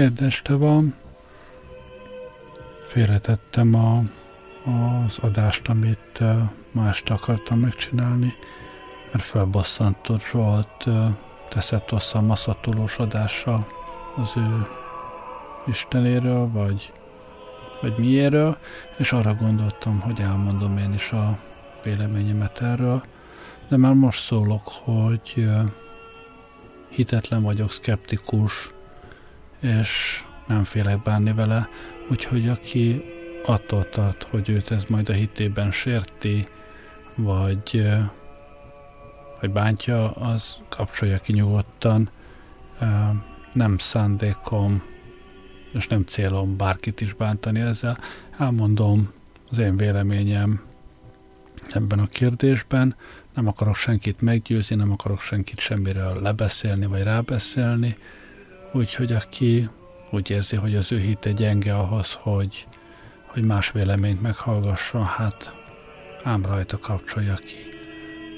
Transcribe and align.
Kedd 0.00 0.22
este 0.22 0.54
van. 0.54 0.94
Félretettem 2.86 3.74
a, 3.74 4.02
az 5.04 5.18
adást, 5.18 5.68
amit 5.68 6.22
este 6.88 7.14
akartam 7.14 7.58
megcsinálni, 7.58 8.34
mert 9.12 9.24
felbosszantott 9.24 10.20
Zsolt 10.20 10.88
teszett 11.48 11.92
össze 11.92 12.18
a 12.18 12.20
maszatolós 12.20 12.98
adása 12.98 13.66
az 14.16 14.32
ő 14.36 14.66
Istenéről, 15.66 16.50
vagy, 16.50 16.92
vagy 17.80 17.98
miéről, 17.98 18.56
és 18.98 19.12
arra 19.12 19.34
gondoltam, 19.34 20.00
hogy 20.00 20.20
elmondom 20.20 20.78
én 20.78 20.92
is 20.92 21.12
a 21.12 21.38
véleményemet 21.82 22.60
erről, 22.60 23.02
de 23.68 23.76
már 23.76 23.94
most 23.94 24.20
szólok, 24.20 24.68
hogy 24.68 25.48
hitetlen 26.88 27.42
vagyok, 27.42 27.72
szkeptikus, 27.72 28.72
és 29.60 30.22
nem 30.46 30.64
félek 30.64 31.02
bánni 31.02 31.32
vele, 31.32 31.68
úgyhogy 32.10 32.48
aki 32.48 33.04
attól 33.44 33.88
tart, 33.88 34.22
hogy 34.22 34.48
őt 34.48 34.70
ez 34.70 34.84
majd 34.84 35.08
a 35.08 35.12
hitében 35.12 35.70
sérti, 35.70 36.46
vagy, 37.14 37.88
vagy 39.40 39.50
bántja, 39.50 40.10
az 40.10 40.56
kapcsolja 40.68 41.18
ki 41.18 41.32
nyugodtan. 41.32 42.10
Nem 43.52 43.78
szándékom, 43.78 44.82
és 45.72 45.86
nem 45.86 46.04
célom 46.04 46.56
bárkit 46.56 47.00
is 47.00 47.12
bántani 47.12 47.60
ezzel. 47.60 47.98
Elmondom 48.38 49.12
az 49.50 49.58
én 49.58 49.76
véleményem 49.76 50.62
ebben 51.68 51.98
a 51.98 52.06
kérdésben. 52.06 52.96
Nem 53.34 53.46
akarok 53.46 53.76
senkit 53.76 54.20
meggyőzni, 54.20 54.76
nem 54.76 54.92
akarok 54.92 55.20
senkit 55.20 55.58
semmiről 55.58 56.22
lebeszélni 56.22 56.86
vagy 56.86 57.02
rábeszélni, 57.02 57.96
úgyhogy 58.72 59.12
aki 59.12 59.68
úgy 60.10 60.30
érzi, 60.30 60.56
hogy 60.56 60.76
az 60.76 60.92
ő 60.92 60.98
hite 60.98 61.32
gyenge 61.32 61.74
ahhoz, 61.74 62.12
hogy, 62.12 62.66
hogy 63.26 63.44
más 63.44 63.70
véleményt 63.70 64.22
meghallgasson, 64.22 65.04
hát 65.04 65.54
ám 66.24 66.44
rajta 66.44 66.78
kapcsolja 66.78 67.34
ki. 67.34 67.56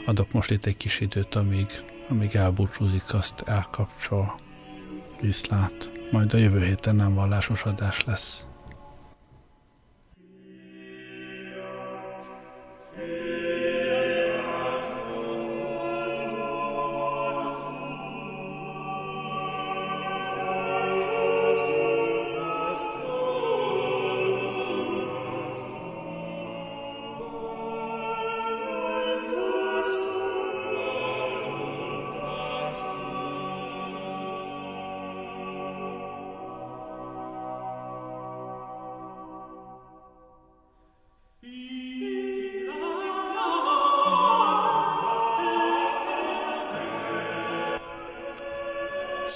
Adok 0.06 0.32
most 0.32 0.50
itt 0.50 0.66
egy 0.66 0.76
kis 0.76 1.00
időt, 1.00 1.34
amíg, 1.34 1.66
amíg 2.08 2.34
elbúcsúzik, 2.34 3.14
azt 3.14 3.42
elkapcsol. 3.46 4.40
Viszlát. 5.20 5.90
Majd 6.10 6.34
a 6.34 6.36
jövő 6.36 6.64
héten 6.64 6.96
nem 6.96 7.14
vallásos 7.14 7.64
adás 7.64 8.04
lesz. 8.04 8.46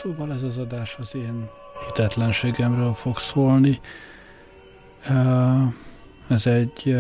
Szóval 0.07 0.33
ez 0.33 0.43
az 0.43 0.57
adás 0.57 0.97
az 0.99 1.15
én 1.15 1.49
hitetlenségemről 1.87 2.93
fog 2.95 3.19
szólni. 3.19 3.81
Ez 6.29 6.47
egy 6.47 6.97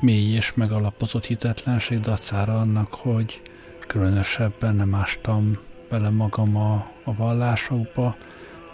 mély 0.00 0.34
és 0.34 0.54
megalapozott 0.54 1.26
hitetlenség 1.26 2.00
dacára 2.00 2.60
annak, 2.60 2.94
hogy 2.94 3.42
különösebben 3.86 4.74
nem 4.74 4.94
ástam 4.94 5.58
bele 5.90 6.10
magam 6.10 6.56
a, 6.56 6.74
a 7.04 7.14
vallásokba, 7.14 8.16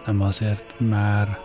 nem 0.06 0.20
azért, 0.20 0.74
mert 0.78 1.40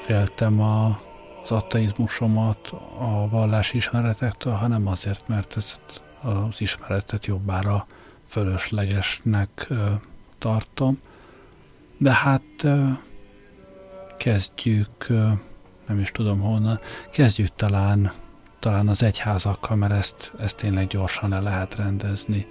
féltem 0.00 0.60
a, 0.60 1.00
az 1.42 1.50
ateizmusomat 1.50 2.72
a 2.98 3.28
vallási 3.28 3.76
ismeretektől, 3.76 4.52
hanem 4.52 4.86
azért, 4.86 5.28
mert 5.28 5.56
ezt 5.56 5.80
az 6.22 6.60
ismeretet 6.60 7.26
jobbára 7.26 7.86
fölöslegesnek 8.26 9.68
tartom. 10.38 11.00
De 11.98 12.12
hát 12.12 12.66
kezdjük, 14.18 15.06
nem 15.86 15.98
is 15.98 16.10
tudom 16.10 16.40
honnan, 16.40 16.78
kezdjük 17.12 17.54
talán, 17.56 18.12
talán 18.58 18.88
az 18.88 19.02
egyházakkal, 19.02 19.76
mert 19.76 19.92
ezt, 19.92 20.32
ezt 20.40 20.56
tényleg 20.56 20.86
gyorsan 20.86 21.28
le 21.28 21.40
lehet 21.40 21.74
rendezni. 21.74 22.46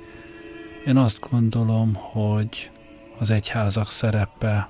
Én 0.86 0.98
azt 0.98 1.20
gondolom, 1.30 1.94
hogy 1.94 2.72
az 3.20 3.30
egyházak 3.30 3.90
szerepe 3.90 4.68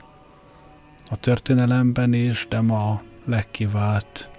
a 1.09 1.15
történelemben 1.15 2.13
is, 2.13 2.45
de 2.49 2.61
ma 2.61 3.01
legkivált 3.25 4.29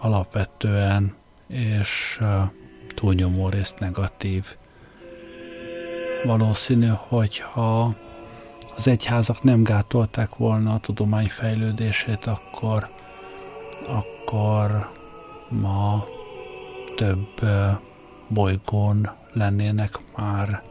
alapvetően 0.00 1.14
és 1.48 2.20
túlnyomó 2.94 3.48
részt 3.48 3.78
negatív. 3.78 4.56
Valószínű, 6.24 6.88
hogyha 6.96 7.96
az 8.76 8.86
egyházak 8.86 9.42
nem 9.42 9.62
gátolták 9.62 10.36
volna 10.36 10.74
a 10.74 10.78
tudomány 10.78 11.28
fejlődését, 11.28 12.26
akkor, 12.26 12.88
akkor 13.86 14.90
ma 15.48 16.04
több 16.96 17.40
bolygón 18.28 19.10
lennének 19.32 19.98
már 20.16 20.62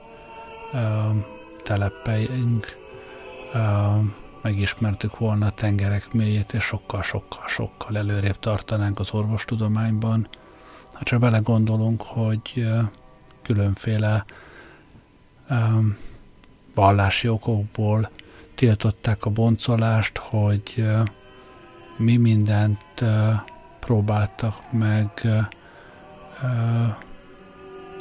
telepeink, 1.64 2.78
megismertük 4.42 5.18
volna 5.18 5.46
a 5.46 5.52
tengerek 5.52 6.14
mélyét, 6.14 6.54
és 6.54 6.64
sokkal-sokkal-sokkal 6.64 7.98
előrébb 7.98 8.40
tartanánk 8.40 9.00
az 9.00 9.14
orvostudományban. 9.14 10.28
Hát 10.94 11.04
csak 11.04 11.20
belegondolunk, 11.20 12.02
hogy 12.02 12.68
különféle 13.42 14.26
vallási 16.76 17.28
okokból 17.28 18.10
tiltották 18.56 19.26
a 19.26 19.30
boncolást, 19.30 20.18
hogy 20.18 20.86
mi 21.98 22.18
mindent 22.18 23.04
próbáltak 23.80 24.72
meg 24.72 25.28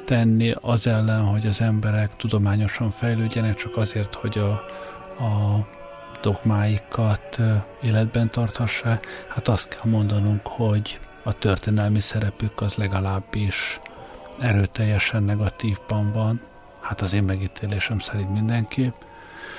tenni 0.04 0.52
az 0.60 0.86
ellen, 0.86 1.24
hogy 1.24 1.46
az 1.46 1.60
emberek 1.60 2.16
tudományosan 2.16 2.90
fejlődjenek, 2.90 3.54
csak 3.54 3.76
azért, 3.76 4.14
hogy 4.14 4.38
a, 4.38 4.50
a 5.24 5.66
dogmáikat 6.22 7.40
életben 7.82 8.30
tarthassák. 8.30 9.06
Hát 9.28 9.48
azt 9.48 9.68
kell 9.68 9.90
mondanunk, 9.90 10.46
hogy 10.46 10.98
a 11.24 11.32
történelmi 11.32 12.00
szerepük 12.00 12.60
az 12.60 12.74
legalábbis 12.74 13.80
erőteljesen 14.38 15.22
negatívban 15.22 16.12
van 16.12 16.40
hát 16.90 17.00
az 17.00 17.12
én 17.14 17.22
megítélésem 17.22 17.98
szerint 17.98 18.32
mindenképp. 18.32 18.94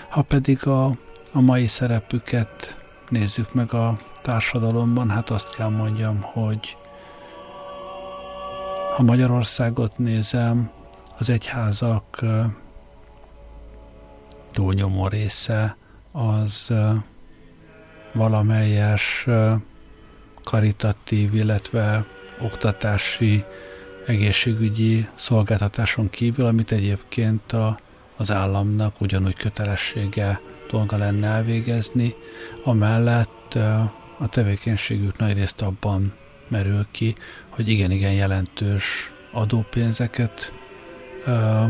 Ha 0.10 0.22
pedig 0.22 0.68
a, 0.68 0.86
a 1.32 1.42
mai 1.42 1.68
szerepüket 1.68 2.78
nézzük 3.10 3.54
meg 3.54 3.74
a 3.74 4.00
társadalomban, 4.22 5.10
hát 5.10 5.30
azt 5.30 5.56
kell 5.56 5.68
mondjam, 5.70 6.22
hogy 6.22 6.78
ha 8.96 9.04
Magyarországot 9.04 9.98
nézem, 9.98 10.70
az 11.18 11.30
egyházak 11.30 12.20
túlnyomó 14.52 15.08
része 15.08 15.78
az 16.12 16.74
valamelyes 18.14 19.28
karitatív, 20.44 21.34
illetve 21.36 22.06
oktatási 22.42 23.46
egészségügyi 24.06 25.08
szolgáltatáson 25.16 26.10
kívül, 26.10 26.46
amit 26.46 26.72
egyébként 26.72 27.52
a, 27.54 27.80
az 28.18 28.32
államnak 28.32 29.02
ugyanúgy 29.02 29.36
kötelessége 29.36 30.42
dolga 30.70 30.98
lenne 30.98 31.28
elvégezni, 31.28 32.14
amellett 32.64 33.54
a 34.20 34.28
tevékenységük 34.30 35.18
nagy 35.18 35.34
részt 35.34 35.62
abban 35.62 36.14
merül 36.48 36.88
ki, 36.92 37.16
hogy 37.50 37.68
igen-igen 37.68 38.14
jelentős 38.14 39.12
adópénzeket 39.32 40.54
ö, 41.26 41.64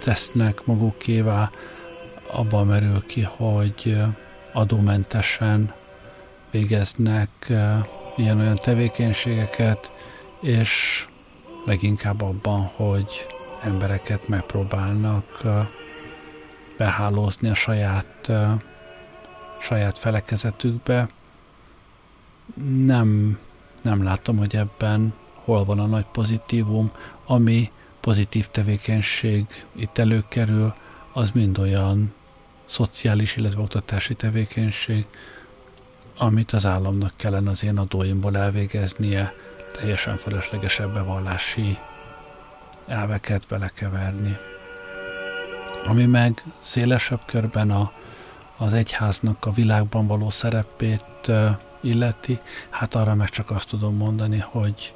tesznek 0.00 0.64
magukévá, 0.64 1.50
abban 2.30 2.66
merül 2.66 3.04
ki, 3.06 3.22
hogy 3.22 3.96
adómentesen 4.52 5.74
végeznek 6.50 7.30
ilyen-olyan 8.16 8.54
tevékenységeket, 8.54 9.92
és 10.40 11.04
leginkább 11.64 12.22
abban, 12.22 12.60
hogy 12.60 13.26
embereket 13.62 14.28
megpróbálnak 14.28 15.42
behálózni 16.76 17.48
a 17.48 17.54
saját, 17.54 18.30
saját 19.60 19.98
felekezetükbe. 19.98 21.08
Nem, 22.84 23.38
nem 23.82 24.02
látom, 24.02 24.36
hogy 24.36 24.56
ebben 24.56 25.14
hol 25.34 25.64
van 25.64 25.78
a 25.78 25.86
nagy 25.86 26.06
pozitívum, 26.12 26.90
ami 27.26 27.70
pozitív 28.00 28.46
tevékenység 28.46 29.44
itt 29.72 29.98
előkerül, 29.98 30.74
az 31.12 31.30
mind 31.30 31.58
olyan 31.58 32.12
szociális, 32.64 33.36
illetve 33.36 33.60
oktatási 33.62 34.14
tevékenység, 34.14 35.06
amit 36.18 36.50
az 36.50 36.66
államnak 36.66 37.12
kellene 37.16 37.50
az 37.50 37.64
én 37.64 37.78
adóimból 37.78 38.36
elvégeznie, 38.36 39.34
teljesen 39.80 40.16
fölöslegesebb 40.16 40.92
bevallási 40.92 41.78
elveket 42.86 43.46
belekeverni. 43.48 44.36
Ami 45.86 46.06
meg 46.06 46.42
szélesebb 46.60 47.20
körben 47.26 47.70
a, 47.70 47.92
az 48.56 48.72
egyháznak 48.72 49.46
a 49.46 49.52
világban 49.52 50.06
való 50.06 50.30
szerepét 50.30 51.30
illeti, 51.80 52.40
hát 52.70 52.94
arra 52.94 53.14
meg 53.14 53.28
csak 53.28 53.50
azt 53.50 53.68
tudom 53.68 53.96
mondani, 53.96 54.38
hogy, 54.38 54.94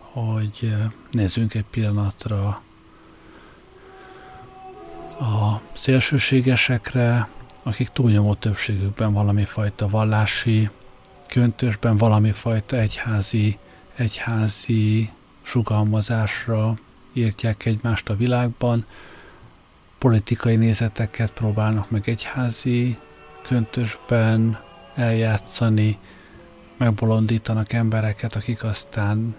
hogy 0.00 0.74
nézzünk 1.10 1.54
egy 1.54 1.64
pillanatra 1.70 2.62
a 5.18 5.60
szélsőségesekre, 5.72 7.28
akik 7.62 7.88
túlnyomó 7.88 8.34
többségükben 8.34 9.12
valami 9.12 9.44
fajta 9.44 9.88
vallási 9.88 10.70
köntösben, 11.28 11.96
valami 11.96 12.30
fajta 12.30 12.76
egyházi, 12.76 13.58
egyházi 13.96 15.10
sugalmazásra 15.42 16.74
írtják 17.12 17.66
egymást 17.66 18.08
a 18.08 18.16
világban, 18.16 18.86
politikai 19.98 20.56
nézeteket 20.56 21.32
próbálnak 21.32 21.90
meg 21.90 22.08
egyházi 22.08 22.98
köntösben 23.42 24.60
eljátszani, 24.94 25.98
megbolondítanak 26.76 27.72
embereket, 27.72 28.36
akik 28.36 28.64
aztán 28.64 29.34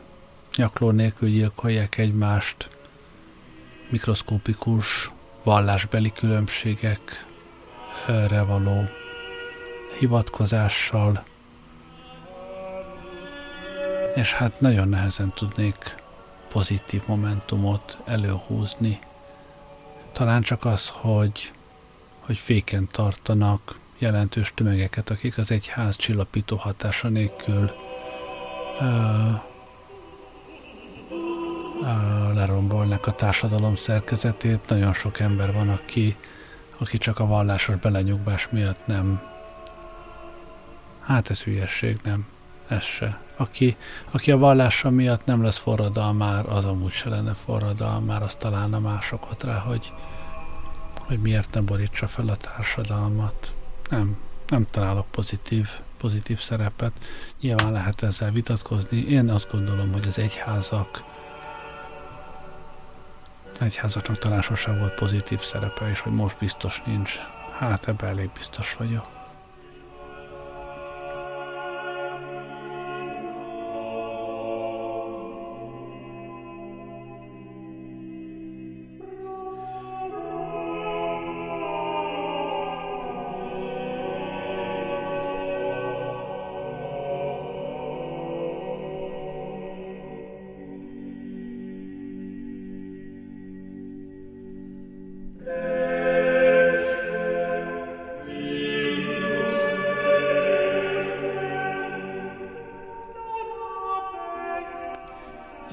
nyakló 0.56 0.92
nélkül 0.92 1.30
gyilkolják 1.30 1.98
egymást, 1.98 2.70
mikroszkópikus 3.90 5.12
vallásbeli 5.44 6.12
különbségekre 6.12 8.42
való 8.48 8.84
hivatkozással, 10.00 11.24
és 14.16 14.34
hát 14.34 14.62
nagyon 14.62 14.88
nehezen 14.88 15.34
tudnék 15.34 15.96
pozitív 16.50 17.02
momentumot 17.06 17.98
előhúzni. 18.06 19.00
Talán 20.12 20.42
csak 20.42 20.66
az, 20.66 20.90
hogy, 20.90 21.52
hogy 22.20 22.38
féken 22.38 22.88
tartanak 22.92 23.80
jelentős 23.98 24.52
tömegeket, 24.56 25.10
akik 25.10 25.38
az 25.38 25.52
egyház 25.52 25.96
csillapító 25.96 26.56
hatása 26.56 27.08
nélkül 27.08 27.72
uh, 28.80 29.44
lerombolnak 32.34 33.08
a 33.08 33.12
társadalom 33.12 33.76
szerkezetét. 33.76 34.68
Nagyon 34.68 34.94
sok 34.94 35.20
ember 35.20 35.54
van, 35.54 35.70
aki, 35.70 36.16
aki 36.78 36.98
csak 36.98 37.20
a 37.20 37.26
vallásos 37.26 37.76
belenyugvás 37.76 38.48
miatt 38.50 38.88
nem. 38.88 39.22
Hát 41.02 41.30
ez 41.30 41.44
hülyesség, 41.44 42.00
nem. 42.04 42.28
Ez 42.68 42.84
se. 42.84 43.25
Aki, 43.38 43.78
aki 44.12 44.32
a 44.32 44.38
vallása 44.38 44.90
miatt 44.90 45.26
nem 45.26 45.44
lesz 45.44 45.58
forradalmár, 45.58 46.46
az 46.50 46.66
amúgy 46.66 46.92
se 46.92 47.10
lenne 47.10 47.34
forradalmár, 47.34 48.22
az 48.22 48.36
találna 48.36 48.80
másokat 48.80 49.44
rá, 49.44 49.58
hogy, 49.60 49.94
hogy 51.00 51.20
miért 51.20 51.54
nem 51.54 51.66
borítsa 51.66 52.08
fel 52.08 52.28
a 52.28 52.36
társadalmat. 52.36 53.54
Nem, 53.90 54.18
nem 54.48 54.66
találok 54.66 55.06
pozitív, 55.12 55.70
pozitív 55.98 56.40
szerepet. 56.40 56.92
Nyilván 57.42 57.72
lehet 57.72 58.04
ezzel 58.04 58.32
vitatkozni. 58.32 58.98
Én 58.98 59.30
azt 59.30 59.52
gondolom, 59.52 59.92
hogy 59.92 60.08
az 60.08 60.20
egyházak 60.20 61.04
egyházaknak 63.60 64.18
talán 64.18 64.42
sosem 64.42 64.80
volt 64.80 64.94
pozitív 64.94 65.40
szerepe, 65.40 65.90
és 65.90 66.00
hogy 66.00 66.14
most 66.14 66.38
biztos 66.38 66.82
nincs. 66.86 67.20
Hát 67.54 67.88
ebben 67.88 68.10
elég 68.10 68.30
biztos 68.30 68.74
vagyok. 68.74 69.15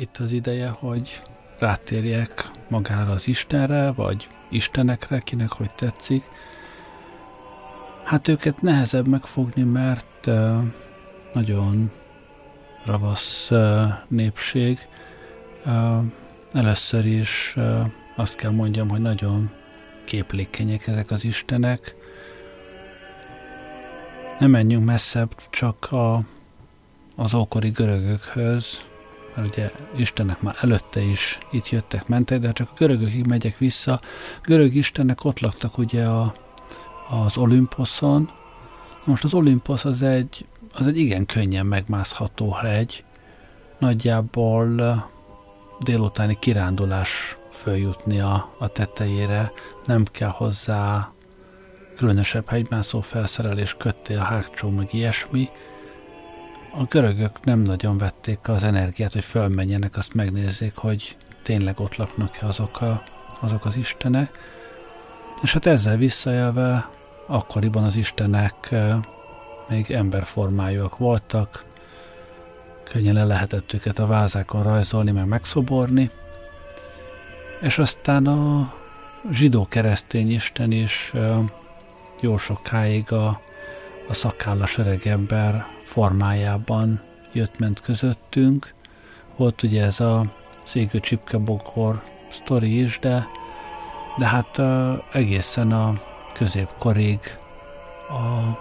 Itt 0.02 0.16
az 0.16 0.32
ideje, 0.32 0.68
hogy 0.68 1.23
rátérjek 1.59 2.50
magára 2.68 3.11
az 3.11 3.28
Istenre, 3.28 3.92
vagy 3.92 4.28
Istenekre, 4.50 5.18
kinek 5.18 5.52
hogy 5.52 5.75
tetszik. 5.75 6.25
Hát 8.04 8.28
őket 8.28 8.62
nehezebb 8.62 9.06
megfogni, 9.06 9.62
mert 9.62 10.30
nagyon 11.32 11.90
ravasz 12.85 13.50
népség. 14.09 14.78
Először 16.52 17.06
is 17.06 17.56
azt 18.16 18.37
kell 18.37 18.50
mondjam, 18.50 18.88
hogy 18.88 19.00
nagyon 19.00 19.50
képlékenyek 20.04 20.87
ezek 20.87 21.11
az 21.11 21.25
istenek. 21.25 21.94
Nem 24.38 24.50
menjünk 24.50 24.85
messzebb, 24.85 25.35
csak 25.50 25.92
a, 25.92 26.21
az 27.16 27.35
ókori 27.35 27.71
görögökhöz, 27.71 28.90
mert 29.35 29.49
ugye 29.49 29.71
Istenek 29.97 30.41
már 30.41 30.57
előtte 30.61 31.01
is 31.01 31.39
itt 31.51 31.69
jöttek, 31.69 32.07
mentek, 32.07 32.39
de 32.39 32.53
csak 32.53 32.69
a 32.71 32.75
görögökig 32.77 33.27
megyek 33.27 33.59
vissza. 33.59 34.01
Görög 34.43 34.75
istenek 34.75 35.25
ott 35.25 35.41
laktak 35.41 35.79
ugye 35.79 36.05
a, 36.05 36.35
az 37.09 37.37
Olimposzon. 37.37 38.31
Most 39.05 39.25
az 39.25 39.35
Olimposz 39.35 39.85
az 39.85 40.03
egy, 40.03 40.47
az 40.75 40.87
egy 40.87 40.99
igen 40.99 41.27
könnyen 41.27 41.67
megmászható 41.67 42.53
hegy. 42.53 43.05
Nagyjából 43.79 45.05
délutáni 45.81 46.37
kirándulás 46.39 47.37
följutni 47.51 48.21
a, 48.21 48.55
a 48.59 48.69
tetejére, 48.69 49.53
nem 49.85 50.05
kell 50.05 50.29
hozzá 50.29 51.12
különösebb 51.97 52.49
hegymászó 52.49 53.01
felszerelés, 53.01 53.75
köttél, 53.75 54.19
hágcsó, 54.19 54.71
meg 54.71 54.89
ilyesmi, 54.95 55.49
a 56.75 56.85
görögök 56.85 57.45
nem 57.45 57.61
nagyon 57.61 57.99
vették 57.99 58.49
az 58.49 58.62
energiát, 58.62 59.12
hogy 59.12 59.25
fölmenjenek, 59.25 59.97
azt 59.97 60.14
megnézzék, 60.14 60.76
hogy 60.76 61.17
tényleg 61.43 61.81
ott 61.81 61.97
laknak-e 61.97 62.47
azok, 62.47 62.81
a, 62.81 63.02
azok 63.41 63.64
az 63.64 63.76
istenek. 63.76 64.38
És 65.43 65.52
hát 65.52 65.67
ezzel 65.67 65.97
visszajelve 65.97 66.91
akkoriban 67.26 67.85
az 67.85 67.97
istenek 67.97 68.75
még 69.69 69.91
emberformájúak 69.91 70.97
voltak, 70.97 71.64
könnyen 72.91 73.14
le 73.14 73.25
lehetett 73.25 73.73
őket 73.73 73.99
a 73.99 74.07
vázákon 74.07 74.62
rajzolni, 74.62 75.11
meg 75.11 75.26
megszoborni, 75.26 76.11
és 77.61 77.79
aztán 77.79 78.26
a 78.26 78.73
zsidó-keresztény 79.31 80.31
isten 80.31 80.71
is 80.71 81.12
jó 82.21 82.37
sokáig 82.37 83.12
a, 83.12 83.41
a 84.09 84.14
szakállas 84.14 84.79
öreg 84.79 85.07
ember 85.07 85.72
formájában 85.93 87.01
jött-ment 87.33 87.81
közöttünk. 87.81 88.75
Volt 89.37 89.63
ugye 89.63 89.85
ez 89.85 90.01
a 90.01 90.33
szégő 90.65 91.01
csipkebokor 91.01 92.03
sztori 92.31 92.81
is, 92.81 92.99
de, 92.99 93.27
de 94.19 94.27
hát 94.27 94.59
uh, 94.59 94.93
egészen 95.13 95.73
a 95.73 96.01
középkorig 96.35 97.21
a, 98.09 98.59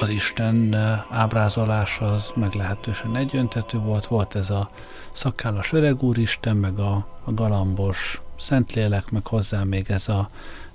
az 0.00 0.08
Isten 0.08 0.74
ábrázolás 1.10 2.00
az 2.00 2.32
meglehetősen 2.34 3.16
egyöntető 3.16 3.78
volt. 3.78 4.06
Volt 4.06 4.34
ez 4.34 4.50
a 4.50 4.70
szakállas 5.12 5.72
öreg 5.72 6.02
úristen, 6.02 6.56
meg 6.56 6.78
a, 6.78 7.06
a 7.24 7.32
galambos 7.32 8.22
szentlélek, 8.36 9.10
meg 9.10 9.26
hozzá 9.26 9.62
még 9.62 9.90
ez, 9.90 10.08
a, 10.08 10.28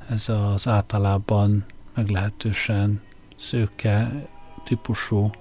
ez 0.10 0.30
az 0.30 0.68
általában 0.68 1.66
meglehetősen 1.96 3.02
szőke 3.36 4.28
típusú, 4.66 5.32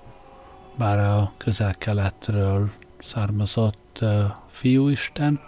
bár 0.77 0.99
a 0.99 1.33
közel-keletről 1.37 2.71
származott 2.99 3.99
uh, 4.01 4.25
fiúisten, 4.47 5.41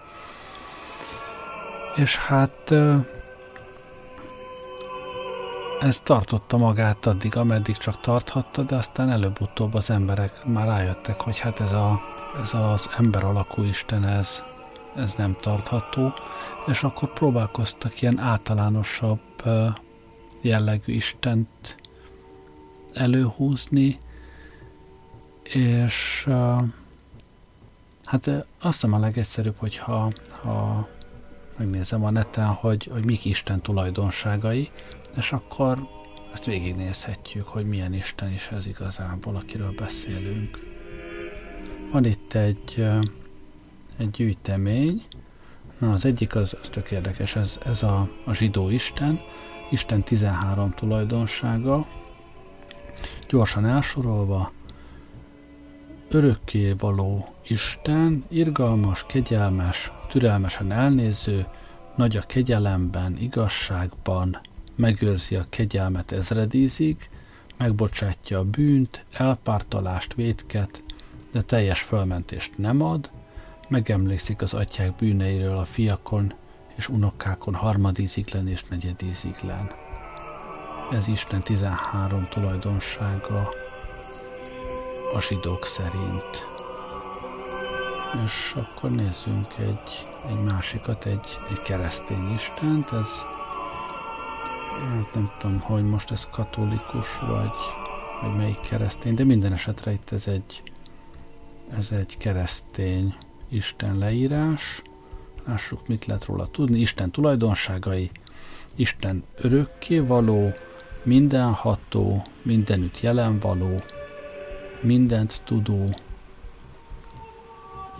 és 1.94 2.16
hát 2.16 2.70
uh, 2.70 3.06
ez 5.80 6.00
tartotta 6.00 6.56
magát 6.56 7.06
addig, 7.06 7.36
ameddig 7.36 7.76
csak 7.76 8.00
tarthatta, 8.00 8.62
de 8.62 8.76
aztán 8.76 9.10
előbb-utóbb 9.10 9.74
az 9.74 9.90
emberek 9.90 10.44
már 10.44 10.66
rájöttek, 10.66 11.20
hogy 11.20 11.38
hát 11.38 11.60
ez, 11.60 11.72
a, 11.72 12.00
ez 12.42 12.54
az 12.54 12.90
ember 12.98 13.24
alakú 13.24 13.62
Isten, 13.62 14.04
ez, 14.04 14.42
ez 14.94 15.14
nem 15.14 15.36
tartható, 15.40 16.14
és 16.66 16.82
akkor 16.82 17.12
próbálkoztak 17.12 18.02
ilyen 18.02 18.18
általánosabb 18.18 19.20
jellegű 20.42 20.92
Istent 20.92 21.76
előhúzni, 22.96 23.98
és 25.42 26.28
hát 28.04 28.26
azt 28.26 28.46
hiszem 28.60 28.92
a 28.92 28.98
legegyszerűbb, 28.98 29.56
hogyha 29.56 30.12
ha 30.42 30.88
megnézem 31.56 32.04
a 32.04 32.10
neten, 32.10 32.46
hogy, 32.46 32.88
hogy 32.92 33.04
mik 33.04 33.24
Isten 33.24 33.60
tulajdonságai, 33.60 34.70
és 35.16 35.32
akkor 35.32 35.88
ezt 36.32 36.44
végignézhetjük, 36.44 37.46
hogy 37.46 37.66
milyen 37.66 37.94
Isten 37.94 38.32
is 38.32 38.48
ez 38.48 38.66
igazából, 38.66 39.36
akiről 39.36 39.72
beszélünk. 39.76 40.58
Van 41.92 42.04
itt 42.04 42.34
egy, 42.34 42.86
egy 43.96 44.10
gyűjtemény, 44.10 45.04
Na, 45.78 45.92
az 45.92 46.04
egyik 46.04 46.34
az, 46.34 46.56
az 46.60 46.68
tök 46.68 46.90
érdekes, 46.90 47.36
ez, 47.36 47.58
ez 47.64 47.82
a, 47.82 48.08
a 48.24 48.32
zsidó 48.32 48.68
Isten, 48.68 49.20
Isten 49.70 50.02
13 50.02 50.74
tulajdonsága, 50.74 51.86
gyorsan 53.28 53.66
elsorolva, 53.66 54.52
örökké 56.08 56.72
való 56.78 57.34
Isten, 57.48 58.24
irgalmas, 58.28 59.04
kegyelmes, 59.06 59.92
türelmesen 60.08 60.72
elnéző, 60.72 61.46
nagy 61.96 62.16
a 62.16 62.20
kegyelemben, 62.20 63.16
igazságban, 63.18 64.40
megőrzi 64.74 65.36
a 65.36 65.46
kegyelmet 65.48 66.12
ezredízig, 66.12 67.08
megbocsátja 67.56 68.38
a 68.38 68.44
bűnt, 68.44 69.04
elpártalást, 69.12 70.14
vétket, 70.14 70.82
de 71.32 71.42
teljes 71.42 71.80
fölmentést 71.80 72.58
nem 72.58 72.82
ad, 72.82 73.10
megemlékszik 73.68 74.42
az 74.42 74.54
atyák 74.54 74.96
bűneiről 74.96 75.56
a 75.56 75.64
fiakon 75.64 76.32
és 76.76 76.88
unokákon 76.88 77.54
harmadíziglen 77.54 78.48
és 78.48 78.64
negyedíziglen. 78.64 79.85
Ez 80.92 81.08
Isten 81.08 81.42
13 81.42 82.28
tulajdonsága 82.28 83.48
a 85.14 85.20
zsidók 85.20 85.64
szerint. 85.64 86.54
És 88.24 88.54
akkor 88.56 88.90
nézzünk 88.90 89.58
egy, 89.58 90.08
egy 90.28 90.42
másikat, 90.42 91.04
egy, 91.04 91.38
egy 91.50 91.60
keresztény 91.60 92.32
Istent, 92.32 92.92
ez 92.92 93.08
hát 94.80 95.14
nem 95.14 95.32
tudom, 95.38 95.60
hogy 95.60 95.84
most 95.84 96.10
ez 96.10 96.28
katolikus, 96.30 97.18
vagy, 97.18 97.54
vagy 98.20 98.36
melyik 98.36 98.60
keresztény, 98.60 99.14
de 99.14 99.24
minden 99.24 99.52
esetre 99.52 99.92
itt 99.92 100.10
ez 100.12 100.26
egy, 100.26 100.62
ez 101.70 101.92
egy 101.92 102.16
keresztény 102.16 103.16
Isten 103.48 103.98
leírás. 103.98 104.82
Lássuk, 105.44 105.88
mit 105.88 106.06
lehet 106.06 106.24
róla 106.24 106.46
tudni. 106.46 106.78
Isten 106.78 107.10
tulajdonságai, 107.10 108.10
Isten 108.74 109.24
örökké 109.36 109.98
való, 109.98 110.52
mindenható, 111.06 112.22
mindenütt 112.42 113.00
jelen 113.00 113.38
való, 113.38 113.82
mindent 114.80 115.42
tudó, 115.44 115.94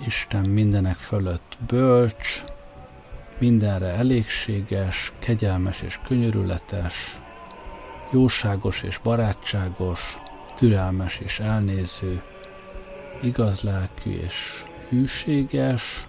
Isten 0.07 0.49
mindenek 0.49 0.97
fölött 0.97 1.59
bölcs, 1.67 2.45
mindenre 3.39 3.87
elégséges, 3.87 5.13
kegyelmes 5.19 5.83
és 5.83 6.01
könyörületes, 6.07 7.21
jóságos 8.13 8.83
és 8.83 8.99
barátságos, 8.99 10.19
türelmes 10.55 11.19
és 11.19 11.41
elnéző, 11.41 12.23
igazlelkű 13.23 14.11
és 14.11 14.65
hűséges, 14.89 16.09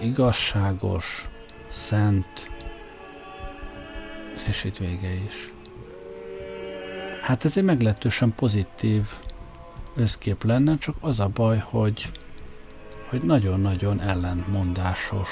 igazságos, 0.00 1.28
szent, 1.68 2.50
és 4.46 4.64
itt 4.64 4.76
vége 4.76 5.14
is. 5.14 5.52
Hát 7.28 7.44
ez 7.44 7.56
egy 7.56 7.64
meglehetősen 7.64 8.34
pozitív 8.34 9.02
összkép 9.94 10.44
lenne, 10.44 10.78
csak 10.78 10.96
az 11.00 11.20
a 11.20 11.30
baj, 11.34 11.58
hogy, 11.64 12.10
hogy 13.08 13.22
nagyon-nagyon 13.22 14.00
ellentmondásos. 14.00 15.28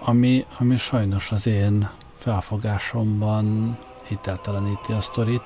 Ami, 0.00 0.46
ami 0.58 0.76
sajnos 0.76 1.32
az 1.32 1.46
én 1.46 1.90
felfogásomban 2.16 3.78
hitelteleníti 4.08 4.92
a 4.92 5.00
sztorit. 5.00 5.42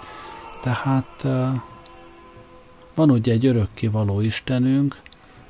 Tehát 0.62 1.22
van 2.94 3.10
ugye 3.10 3.32
egy 3.32 3.46
örökké 3.46 3.86
való 3.86 4.20
Istenünk, 4.20 5.00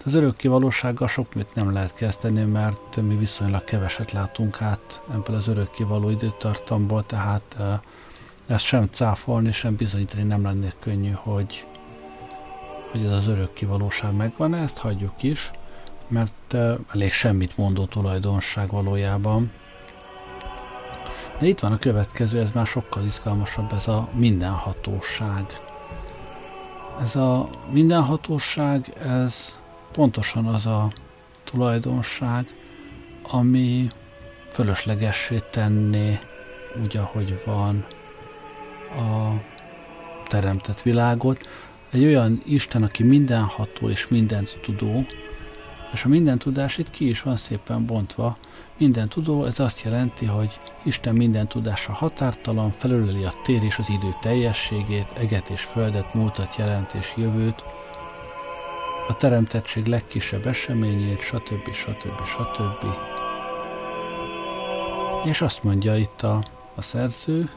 az 0.05 0.14
örökké 0.14 0.49
valósággal 0.49 1.09
sok 1.09 1.35
mit 1.35 1.55
nem 1.55 1.73
lehet 1.73 1.95
kezdeni, 1.95 2.45
mert 2.45 2.97
mi 2.97 3.17
viszonylag 3.17 3.64
keveset 3.64 4.12
látunk 4.12 4.62
át 4.62 5.02
ebből 5.12 5.37
az 5.37 5.49
örökké 5.49 5.85
való 5.85 6.11
időtartamból, 6.11 7.07
tehát 7.07 7.57
ezt 8.52 8.64
sem 8.64 8.88
cáfolni, 8.90 9.52
sem 9.52 9.76
bizonyítani 9.76 10.23
nem 10.23 10.42
lenne 10.42 10.73
könnyű, 10.78 11.11
hogy, 11.11 11.66
hogy 12.90 13.04
ez 13.04 13.11
az 13.11 13.26
örökké 13.26 13.66
valóság 13.66 14.14
megvan, 14.16 14.54
ezt 14.54 14.78
hagyjuk 14.78 15.23
is, 15.23 15.50
mert 16.09 16.56
elég 16.92 17.12
semmit 17.12 17.56
mondó 17.56 17.85
tulajdonság 17.85 18.71
valójában. 18.71 19.52
De 21.38 21.47
itt 21.47 21.61
van 21.61 21.73
a 21.73 21.78
következő, 21.78 22.40
ez 22.40 22.50
már 22.50 22.66
sokkal 22.66 23.04
izgalmasabb, 23.04 23.73
ez 23.73 23.88
a 23.88 24.09
mindenhatóság. 24.14 25.61
Ez 27.00 27.16
a 27.16 27.49
mindenhatóság, 27.71 28.92
ez 29.02 29.59
pontosan 29.92 30.47
az 30.47 30.66
a 30.66 30.92
tulajdonság, 31.44 32.47
ami 33.23 33.87
fölöslegessé 34.50 35.40
tenné 35.50 36.18
úgy, 36.82 36.97
ahogy 36.97 37.42
van 37.44 37.87
a 38.96 39.40
teremtett 40.26 40.82
világot. 40.82 41.49
Egy 41.90 42.04
olyan 42.04 42.42
Isten, 42.46 42.82
aki 42.82 43.02
mindenható 43.02 43.88
és 43.88 44.08
mindent 44.08 44.58
tudó, 44.62 45.06
és 45.92 46.04
a 46.04 46.08
minden 46.08 46.38
tudás 46.38 46.78
itt 46.78 46.90
ki 46.90 47.08
is 47.08 47.22
van 47.22 47.37
szépen 47.37 47.87
bontva. 47.87 48.37
Minden 48.78 49.08
tudó, 49.08 49.44
ez 49.44 49.61
azt 49.61 49.82
jelenti, 49.82 50.26
hogy 50.26 50.61
Isten 50.82 51.14
minden 51.14 51.49
tudása 51.49 51.92
határtalan, 51.92 52.70
felüleli 52.70 53.25
a 53.25 53.32
tér 53.42 53.62
és 53.62 53.78
az 53.78 53.90
idő 53.90 54.14
teljességét, 54.20 55.12
eget 55.18 55.49
és 55.49 55.62
földet, 55.62 56.14
múltat, 56.14 56.56
jelent 56.56 56.94
és 56.94 57.12
jövőt, 57.16 57.62
a 59.08 59.16
teremtettség 59.16 59.87
legkisebb 59.87 60.46
eseményét, 60.46 61.20
stb. 61.20 61.72
stb. 61.72 62.25
stb. 62.25 62.87
És 65.25 65.40
azt 65.42 65.62
mondja 65.62 65.96
itt 65.96 66.22
a, 66.22 66.44
a 66.75 66.82
szerző, 66.82 67.50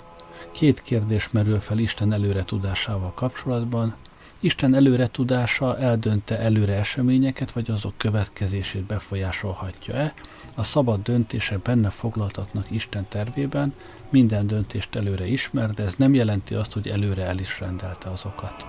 két 0.52 0.82
kérdés 0.82 1.30
merül 1.32 1.60
fel 1.60 1.78
Isten 1.78 2.14
előre 2.14 2.44
tudásával 2.44 3.14
kapcsolatban. 3.14 3.96
Isten 4.40 4.74
előre 4.74 5.08
tudása 5.08 5.78
eldönte 5.78 6.40
előre 6.40 6.74
eseményeket, 6.74 7.52
vagy 7.52 7.70
azok 7.70 7.94
következését 7.98 8.84
befolyásolhatja-e? 8.84 10.14
A 10.56 10.64
szabad 10.64 11.04
döntése 11.04 11.58
benne 11.58 11.90
foglaltatnak 11.90 12.72
Isten 12.72 13.06
tervében, 13.10 13.74
minden 14.10 14.48
döntést 14.48 14.96
előre 14.96 15.28
ismer, 15.28 15.70
de 15.70 15.84
ez 15.84 15.96
nem 15.96 16.14
jelenti 16.14 16.54
azt, 16.54 16.74
hogy 16.74 16.88
előre 16.88 17.24
el 17.24 17.38
is 17.38 17.60
rendelte 17.60 18.10
azokat. 18.10 18.66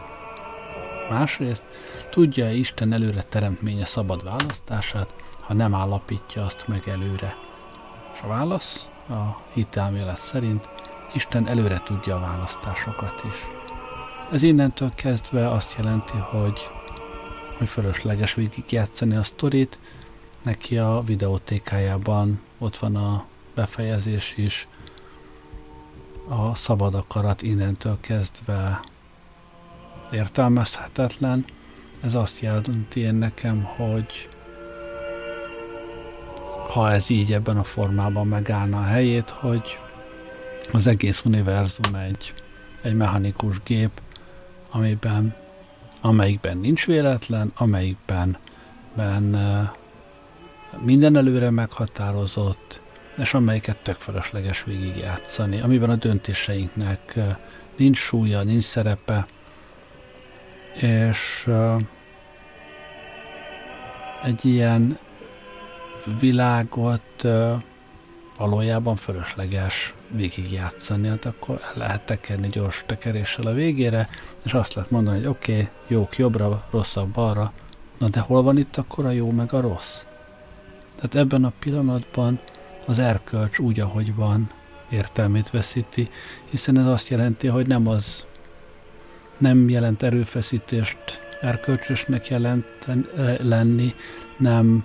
Másrészt, 1.10 1.64
tudja-e 2.10 2.52
Isten 2.52 2.92
előre 2.92 3.22
teremtménye 3.22 3.84
szabad 3.84 4.24
választását, 4.24 5.14
ha 5.40 5.54
nem 5.54 5.74
állapítja 5.74 6.44
azt 6.44 6.68
meg 6.68 6.88
előre? 6.88 7.34
És 8.12 8.20
a 8.22 8.26
válasz 8.26 8.88
a 9.08 9.42
hitelmélet 9.52 10.18
szerint 10.18 10.68
Isten 11.16 11.46
előre 11.48 11.80
tudja 11.84 12.16
a 12.16 12.20
választásokat 12.20 13.22
is. 13.24 13.34
Ez 14.32 14.42
innentől 14.42 14.92
kezdve 14.94 15.50
azt 15.50 15.76
jelenti, 15.78 16.16
hogy, 16.16 16.68
hogy 17.58 17.68
fölösleges 17.68 18.34
végigjátszani 18.34 19.16
a 19.16 19.22
sztorit, 19.22 19.78
neki 20.42 20.78
a 20.78 21.02
videótékájában 21.06 22.40
ott 22.58 22.76
van 22.76 22.96
a 22.96 23.24
befejezés 23.54 24.34
is, 24.36 24.68
a 26.28 26.54
szabad 26.54 26.94
akarat 26.94 27.42
innentől 27.42 27.96
kezdve 28.00 28.80
értelmezhetetlen. 30.10 31.44
Ez 32.00 32.14
azt 32.14 32.40
jelenti 32.40 33.00
én 33.00 33.14
nekem, 33.14 33.62
hogy 33.62 34.28
ha 36.72 36.92
ez 36.92 37.10
így 37.10 37.32
ebben 37.32 37.56
a 37.56 37.62
formában 37.62 38.26
megállna 38.26 38.78
a 38.78 38.84
helyét, 38.84 39.30
hogy 39.30 39.78
az 40.72 40.86
egész 40.86 41.24
univerzum 41.24 41.94
egy, 41.94 42.34
egy 42.82 42.94
mechanikus 42.94 43.62
gép, 43.64 43.90
amiben, 44.70 45.34
amelyikben 46.00 46.58
nincs 46.58 46.86
véletlen, 46.86 47.52
amelyikben 47.56 48.38
ben, 48.96 49.36
minden 50.78 51.16
előre 51.16 51.50
meghatározott, 51.50 52.80
és 53.18 53.34
amelyiket 53.34 53.80
tök 53.80 53.94
felesleges 53.94 54.64
végigjátszani, 54.64 55.60
amiben 55.60 55.90
a 55.90 55.96
döntéseinknek 55.96 57.18
nincs 57.76 57.98
súlya, 57.98 58.42
nincs 58.42 58.62
szerepe, 58.62 59.26
és 60.80 61.48
egy 64.22 64.44
ilyen 64.44 64.98
világot 66.20 67.26
valójában 68.36 68.96
fölösleges 68.96 69.94
végigjátszani, 70.10 71.08
hát 71.08 71.24
akkor 71.24 71.60
el 71.62 71.72
lehet 71.74 72.06
tekerni 72.06 72.48
gyors 72.48 72.84
tekeréssel 72.86 73.46
a 73.46 73.52
végére, 73.52 74.08
és 74.44 74.54
azt 74.54 74.74
lehet 74.74 74.90
mondani, 74.90 75.16
hogy 75.16 75.26
oké, 75.26 75.52
okay, 75.52 75.68
jók 75.86 76.16
jobbra, 76.16 76.66
rosszabb 76.70 77.08
balra, 77.08 77.52
na 77.98 78.08
de 78.08 78.20
hol 78.20 78.42
van 78.42 78.58
itt 78.58 78.76
akkor 78.76 79.06
a 79.06 79.10
jó 79.10 79.30
meg 79.30 79.52
a 79.52 79.60
rossz? 79.60 80.02
Tehát 80.94 81.14
ebben 81.14 81.44
a 81.44 81.52
pillanatban 81.58 82.40
az 82.86 82.98
erkölcs 82.98 83.58
úgy, 83.58 83.80
ahogy 83.80 84.14
van, 84.14 84.50
értelmét 84.90 85.50
veszíti, 85.50 86.08
hiszen 86.50 86.78
ez 86.78 86.86
azt 86.86 87.08
jelenti, 87.08 87.46
hogy 87.46 87.66
nem 87.66 87.88
az 87.88 88.24
nem 89.38 89.68
jelent 89.68 90.02
erőfeszítést 90.02 91.20
erkölcsösnek 91.40 92.28
jelent 92.28 92.64
lenni, 93.38 93.94
nem, 94.36 94.84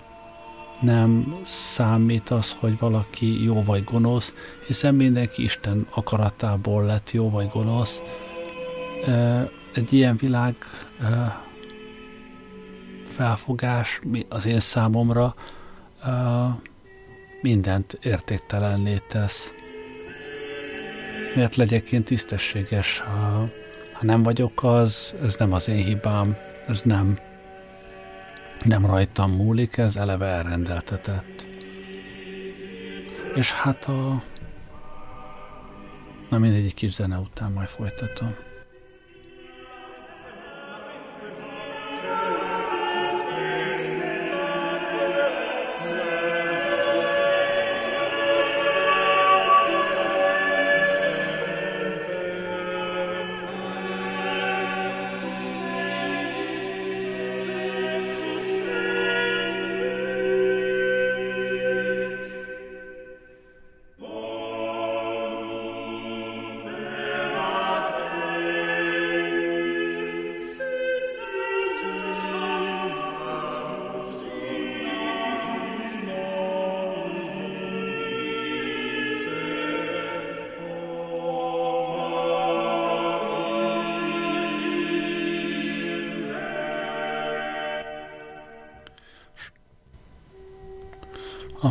nem 0.81 1.39
számít 1.43 2.29
az, 2.29 2.51
hogy 2.59 2.79
valaki 2.79 3.43
jó 3.43 3.63
vagy 3.63 3.83
gonosz, 3.83 4.33
hiszen 4.67 4.95
mindenki 4.95 5.43
Isten 5.43 5.88
akaratából 5.89 6.83
lett 6.83 7.11
jó 7.11 7.29
vagy 7.29 7.47
gonosz. 7.47 8.01
Egy 9.73 9.93
ilyen 9.93 10.17
világ 10.17 10.55
felfogás 13.07 14.01
az 14.29 14.45
én 14.45 14.59
számomra 14.59 15.35
mindent 17.41 18.00
értéktelenné 18.01 18.97
tesz. 19.09 19.53
Miért 21.35 21.55
legyek 21.55 21.91
én 21.91 22.03
tisztességes, 22.03 23.00
ha, 23.00 23.50
ha 23.93 24.05
nem 24.05 24.23
vagyok 24.23 24.63
az, 24.63 25.15
ez 25.23 25.35
nem 25.35 25.53
az 25.53 25.67
én 25.67 25.83
hibám, 25.83 26.38
ez 26.67 26.81
nem, 26.81 27.19
nem 28.65 28.86
rajtam 28.86 29.32
múlik, 29.32 29.77
ez 29.77 29.96
eleve 29.96 30.25
elrendeltetett. 30.25 31.48
És 33.36 33.51
hát 33.51 33.85
a... 33.85 34.24
Na 36.29 36.38
mindegy, 36.38 36.66
egy 36.66 36.74
kis 36.74 36.92
zene 36.92 37.18
után 37.20 37.51
majd 37.51 37.68
folytatom. 37.68 38.35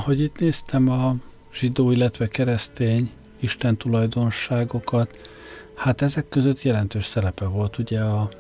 Ahogy 0.01 0.21
itt 0.21 0.39
néztem 0.39 0.89
a 0.89 1.15
zsidó, 1.53 1.91
illetve 1.91 2.29
keresztény 2.29 3.11
Isten 3.41 3.77
tulajdonságokat, 3.77 5.19
hát 5.75 6.03
ezek 6.03 6.29
között 6.29 6.63
jelentős 6.63 7.05
szerepe 7.05 7.45
volt 7.45 7.79
ugye 7.79 8.01
a, 8.01 8.31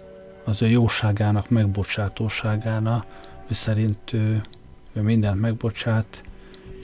az 0.44 0.62
ő 0.62 0.68
jóságának, 0.68 1.49
megbocsátóságának, 1.49 3.07
mi 3.49 3.55
szerint 3.55 4.12
ő, 4.12 4.42
ő 4.92 5.01
mindent 5.01 5.40
megbocsát, 5.40 6.23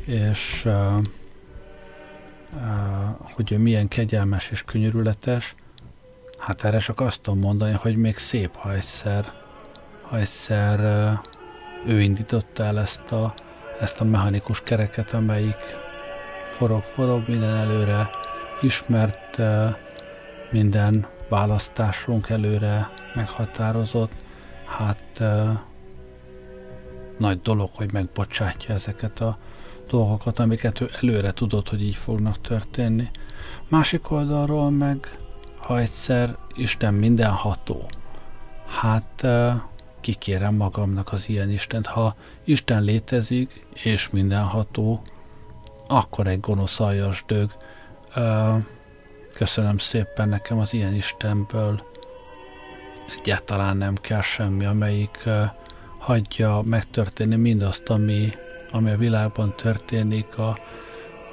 és 0.05 0.63
uh, 0.65 0.97
uh, 2.55 2.63
hogy 3.19 3.53
ő 3.53 3.59
milyen 3.59 3.89
kegyelmes 3.89 4.51
és 4.51 4.63
könyörületes, 4.63 5.55
hát 6.39 6.65
erre 6.65 6.79
csak 6.79 7.01
azt 7.01 7.23
tudom 7.23 7.41
mondani, 7.41 7.73
hogy 7.73 7.97
még 7.97 8.17
szép, 8.17 8.55
ha 8.55 8.75
egyszer, 8.75 9.33
ha 10.03 10.19
egyszer 10.19 10.81
uh, 11.85 11.93
ő 11.95 12.01
indította 12.01 12.65
el 12.65 12.79
ezt 12.79 13.13
a 13.13 13.35
ezt 13.81 14.01
a 14.01 14.05
mechanikus 14.05 14.63
kereket, 14.63 15.13
amelyik 15.13 15.77
forog, 16.57 16.83
forog 16.83 17.23
minden 17.29 17.57
előre, 17.57 18.11
ismert 18.61 19.39
minden 20.51 21.07
választásunk 21.29 22.29
előre 22.29 22.91
meghatározott, 23.15 24.13
hát 24.65 25.23
nagy 27.19 27.41
dolog, 27.41 27.69
hogy 27.75 27.93
megbocsátja 27.93 28.75
ezeket 28.75 29.21
a 29.21 29.39
dolgokat, 29.89 30.39
amiket 30.39 30.81
ő 30.81 30.91
előre 31.01 31.33
tudott, 31.33 31.69
hogy 31.69 31.83
így 31.83 31.97
fognak 31.97 32.41
történni. 32.41 33.11
Másik 33.69 34.11
oldalról 34.11 34.71
meg, 34.71 35.11
ha 35.59 35.79
egyszer 35.79 36.37
Isten 36.55 36.95
mindenható, 36.95 37.91
hát 38.81 39.27
kikérem 40.07 40.55
magamnak 40.55 41.13
az 41.13 41.29
ilyen 41.29 41.51
Istent. 41.51 41.87
Ha 41.87 42.17
Isten 42.45 42.83
létezik, 42.83 43.67
és 43.73 44.11
mindenható, 44.11 45.03
akkor 45.89 46.27
egy 46.27 46.41
gonosz 46.41 46.81
aljas 46.81 47.25
dög. 47.27 47.51
Köszönöm 49.35 49.79
szépen 49.79 50.29
nekem 50.29 50.59
az 50.59 50.75
ilyen 50.75 50.95
Istenből. 50.95 51.83
Egyáltalán 53.19 53.77
nem 53.77 53.95
kell 53.95 54.21
semmi, 54.21 54.65
amelyik 54.65 55.29
hagyja 55.99 56.63
megtörténni 56.65 57.37
mindazt, 57.37 57.89
ami, 57.89 58.33
ami 58.71 58.91
a 58.91 58.97
világban 58.97 59.55
történik, 59.57 60.39
a, 60.39 60.49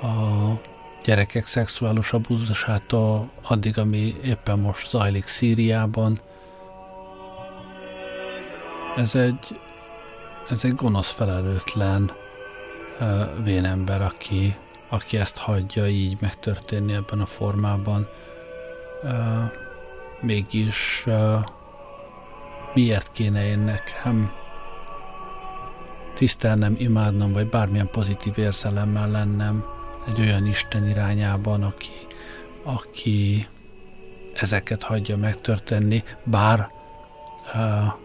a 0.06 0.62
gyerekek 1.04 1.46
szexuális 1.46 2.14
abúzusától 2.14 3.32
addig, 3.42 3.78
ami 3.78 4.16
éppen 4.24 4.60
most 4.60 4.90
zajlik 4.90 5.26
Szíriában, 5.26 6.20
ez 8.96 9.16
egy, 9.16 9.60
ez 10.50 10.66
egy 10.66 10.76
gonosz 10.76 11.12
felelőtlen 11.12 12.12
uh, 13.00 13.44
vénember, 13.44 14.02
aki, 14.02 14.56
aki 14.90 15.18
ezt 15.18 15.38
hagyja 15.38 15.88
így 15.88 16.18
megtörténni 16.20 16.94
ebben 16.94 17.22
a 17.22 17.26
formában. 17.26 18.08
Uh, 19.04 19.12
mégis 20.22 21.04
uh, 21.06 21.46
miért 22.74 23.12
kéne 23.12 23.46
én 23.46 23.60
nekem 23.60 24.32
tisztelnem, 26.14 26.76
imádnom, 26.78 27.32
vagy 27.34 27.50
bármilyen 27.50 27.90
pozitív 27.90 28.38
érzelemmel 28.38 29.10
lennem 29.10 29.66
egy 30.08 30.20
olyan 30.20 30.46
Isten 30.46 30.88
irányában, 30.88 31.64
aki, 31.64 31.92
aki 32.64 33.48
ezeket 34.34 34.84
hagyja 34.84 35.18
megtörténni, 35.18 36.04
bár 36.24 36.73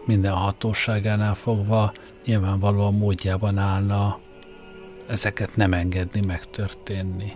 minden 0.05 0.33
hatóságánál 0.33 1.35
fogva 1.35 1.93
nyilvánvalóan 2.25 2.93
módjában 2.93 3.57
állna 3.57 4.19
ezeket 5.07 5.55
nem 5.55 5.73
engedni 5.73 6.21
megtörténni. 6.21 7.33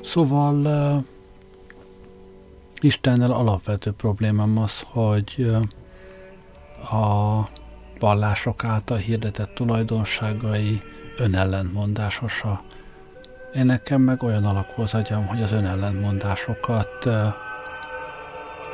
Szóval 0.00 0.54
uh, 0.54 1.04
Istennel 2.80 3.32
alapvető 3.32 3.92
problémám 3.92 4.58
az, 4.58 4.80
hogy 4.86 5.56
a 6.90 7.48
vallások 7.98 8.64
által 8.64 8.96
hirdetett 8.96 9.54
tulajdonságai 9.54 10.80
önellentmondásosa. 11.16 12.60
Én 13.54 13.64
nekem 13.64 14.00
meg 14.00 14.22
olyan 14.22 14.44
alakú 14.44 14.82
az 14.82 14.94
agyam, 14.94 15.26
hogy 15.26 15.42
az 15.42 15.52
önellentmondásokat 15.52 17.06
uh, 17.06 17.26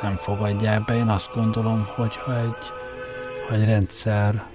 nem 0.01 0.15
fogadják 0.15 0.85
be. 0.85 0.95
Én 0.95 1.07
azt 1.07 1.33
gondolom, 1.33 1.87
hogy 1.95 2.15
ha 2.15 2.39
egy, 2.39 2.71
ha 3.47 3.53
egy 3.53 3.65
rendszer 3.65 4.45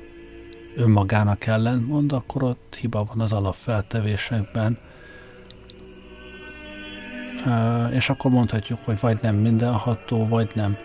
önmagának 0.77 1.47
ellentmond, 1.47 2.13
akkor 2.13 2.43
ott 2.43 2.77
hiba 2.81 3.05
van 3.05 3.21
az 3.21 3.33
alapfeltevésekben. 3.33 4.79
És 7.91 8.11
akkor 8.11 8.31
mondhatjuk, 8.31 8.79
hogy 8.85 9.01
vagy 9.01 9.19
nem 9.23 9.35
mindenható, 9.35 10.29
vagy 10.29 10.51
nem, 10.55 10.77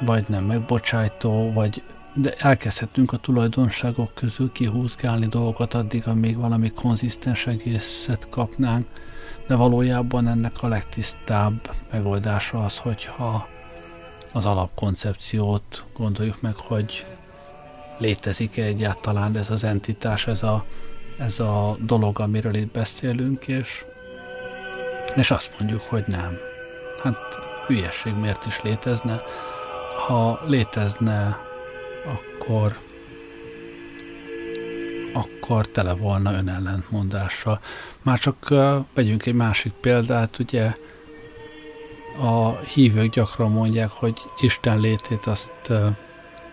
vagy 0.00 0.24
nem 0.28 0.44
megbocsájtó, 0.44 1.52
vagy 1.52 1.82
de 2.14 2.34
elkezdhetünk 2.38 3.12
a 3.12 3.16
tulajdonságok 3.16 4.14
közül 4.14 4.52
kihúzgálni 4.52 5.26
dolgokat 5.26 5.74
addig, 5.74 6.06
amíg 6.06 6.36
valami 6.36 6.70
konzisztens 6.70 7.46
egészet 7.46 8.28
kapnánk, 8.28 8.86
de 9.46 9.54
valójában 9.54 10.28
ennek 10.28 10.62
a 10.62 10.68
legtisztább 10.68 11.70
megoldása 11.90 12.64
az, 12.64 12.78
hogyha 12.78 13.48
az 14.32 14.44
alapkoncepciót 14.44 15.84
gondoljuk 15.96 16.40
meg, 16.40 16.56
hogy 16.56 17.04
létezik-e 17.98 18.62
egyáltalán 18.62 19.36
ez 19.36 19.50
az 19.50 19.64
entitás, 19.64 20.26
ez 20.26 20.42
a, 20.42 20.64
ez 21.18 21.40
a 21.40 21.76
dolog, 21.80 22.20
amiről 22.20 22.54
itt 22.54 22.72
beszélünk, 22.72 23.48
és, 23.48 23.84
és 25.14 25.30
azt 25.30 25.50
mondjuk, 25.58 25.80
hogy 25.80 26.04
nem. 26.06 26.38
Hát 27.02 27.38
hülyeség 27.66 28.14
miért 28.14 28.46
is 28.46 28.62
létezne. 28.62 29.22
Ha 30.06 30.40
létezne, 30.46 31.38
akkor 32.04 32.76
akkor 35.12 35.66
tele 35.66 35.92
volna 35.94 36.32
önellentmondással. 36.32 37.60
Már 38.02 38.18
csak 38.18 38.36
uh, 38.50 38.74
vegyünk 38.94 39.26
egy 39.26 39.34
másik 39.34 39.72
példát, 39.72 40.38
ugye 40.38 40.72
a 42.20 42.58
hívők 42.58 43.10
gyakran 43.10 43.50
mondják, 43.50 43.90
hogy 43.90 44.16
Isten 44.40 44.80
létét 44.80 45.26
azt 45.26 45.72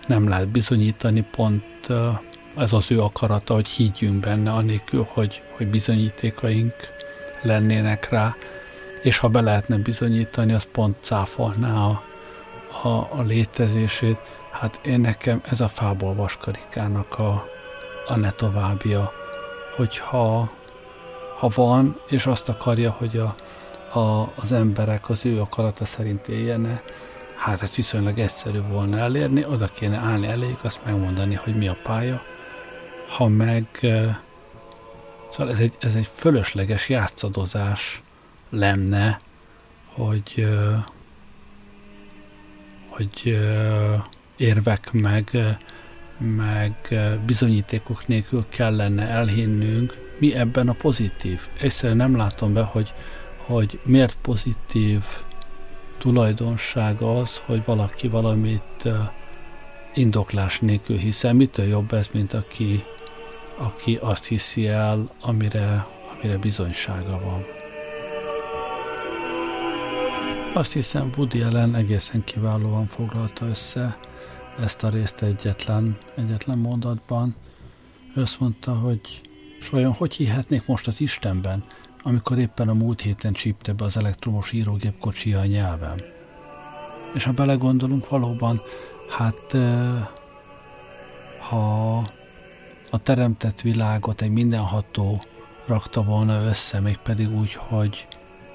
nem 0.08 0.28
lehet 0.28 0.48
bizonyítani, 0.48 1.22
pont 1.32 1.88
ez 2.56 2.74
az 2.74 2.92
ő 2.92 3.02
akarata, 3.02 3.54
hogy 3.54 3.68
higgyünk 3.68 4.20
benne, 4.20 4.52
anélkül, 4.52 5.06
hogy, 5.14 5.42
hogy 5.58 5.68
bizonyítékaink 5.68 6.74
lennének 7.42 8.10
rá, 8.10 8.36
és 9.02 9.18
ha 9.18 9.28
be 9.28 9.42
lehetne 9.42 9.78
bizonyítani, 9.78 10.54
az 10.54 10.68
pont 10.72 10.98
cáfolná 11.02 11.74
a, 11.74 12.04
a, 12.88 13.10
a 13.12 13.22
létezését. 13.22 14.20
Hát 14.52 14.80
én 14.84 15.00
nekem 15.00 15.42
ez 15.44 15.62
a 15.62 15.68
fából 15.68 16.16
vaskarikának 16.16 17.20
a, 17.20 17.48
a 18.08 18.16
ne 18.16 18.32
továbbja, 18.32 19.12
hogyha 19.76 20.52
ha 21.40 21.50
van, 21.56 22.00
és 22.08 22.26
azt 22.26 22.50
akarja, 22.50 22.92
hogy 22.92 23.18
a, 23.18 23.36
a, 23.94 24.34
az 24.36 24.52
emberek 24.52 25.10
az 25.10 25.26
ő 25.26 25.40
akarata 25.40 25.86
szerint 25.86 26.28
éljenek, 26.28 26.84
hát 27.36 27.62
ez 27.62 27.76
viszonylag 27.76 28.20
egyszerű 28.20 28.62
volna 28.62 28.98
elérni, 28.98 29.46
oda 29.46 29.68
kéne 29.68 29.98
állni 29.98 30.28
eléjük, 30.28 30.64
azt 30.64 30.86
megmondani, 30.86 31.36
hogy 31.36 31.56
mi 31.56 31.68
a 31.68 31.78
pálya, 31.84 32.22
ha 33.08 33.28
meg 33.28 33.68
szóval 35.32 35.50
ez 35.50 35.60
egy, 35.60 35.74
ez 35.80 35.96
egy 35.96 36.08
fölösleges 36.14 36.90
játszadozás 36.90 38.04
lenne, 38.50 39.20
hogy 39.86 40.48
hogy 42.90 43.40
érvek 44.38 44.92
meg, 44.92 45.58
meg 46.18 46.96
bizonyítékok 47.26 48.08
nélkül 48.08 48.46
kellene 48.50 49.08
elhinnünk, 49.08 49.98
mi 50.20 50.36
ebben 50.36 50.70
a 50.70 50.74
pozitív. 50.74 51.48
Egyszerűen 51.60 51.98
nem 51.98 52.18
látom 52.18 52.54
be, 52.54 52.62
hogy, 52.62 52.94
hogy 53.50 53.80
miért 53.84 54.18
pozitív 54.22 55.04
tulajdonság 55.98 57.02
az, 57.02 57.38
hogy 57.38 57.66
valaki 57.66 58.08
valamit 58.08 58.90
indoklás 59.94 60.60
nélkül 60.60 60.98
hiszen. 60.98 61.36
Mitől 61.36 61.66
jobb 61.66 61.94
ez, 61.94 62.10
mint 62.14 62.34
aki, 62.34 62.84
aki 63.58 63.96
azt 63.96 64.26
hiszi 64.26 64.68
el, 64.68 65.12
amire, 65.22 65.86
amire 66.14 66.38
bizonysága 66.38 67.20
van. 67.24 67.46
Azt 70.54 70.74
hiszem 70.74 71.10
Woody 71.18 71.42
Allen 71.42 71.76
egészen 71.76 72.24
kiválóan 72.24 72.86
foglalta 72.86 73.46
össze 73.46 73.98
ezt 74.60 74.84
a 74.84 74.90
részt 74.90 75.22
egyetlen, 75.22 75.98
egyetlen 76.16 76.58
mondatban. 76.58 77.36
Ő 78.16 78.22
azt 78.22 78.40
mondta, 78.40 78.74
hogy 78.74 79.22
és 79.60 79.70
vajon 79.70 79.92
hogy 79.92 80.16
hihetnék 80.16 80.66
most 80.66 80.88
az 80.88 81.02
Istenben, 81.02 81.64
amikor 82.04 82.38
éppen 82.38 82.70
a 82.70 82.74
múlt 82.74 83.02
héten 83.02 83.34
csípte 83.34 83.74
be 83.74 83.86
az 83.86 83.98
elektromos 83.98 84.52
írógép 84.52 85.00
kocsia 85.00 85.40
a 85.40 85.46
nyelvem? 85.46 85.98
És 87.14 87.24
ha 87.24 87.32
belegondolunk, 87.32 88.10
valóban, 88.10 88.62
hát 89.10 89.58
ha 91.40 91.98
a 92.92 92.98
teremtett 93.04 93.62
világot 93.62 94.22
egy 94.22 94.32
mindenható 94.32 95.22
rakta 95.68 96.04
volna 96.04 96.44
össze, 96.44 96.80
még 96.80 96.98
pedig 96.98 97.32
úgy, 97.38 97.54
hogy 97.54 98.08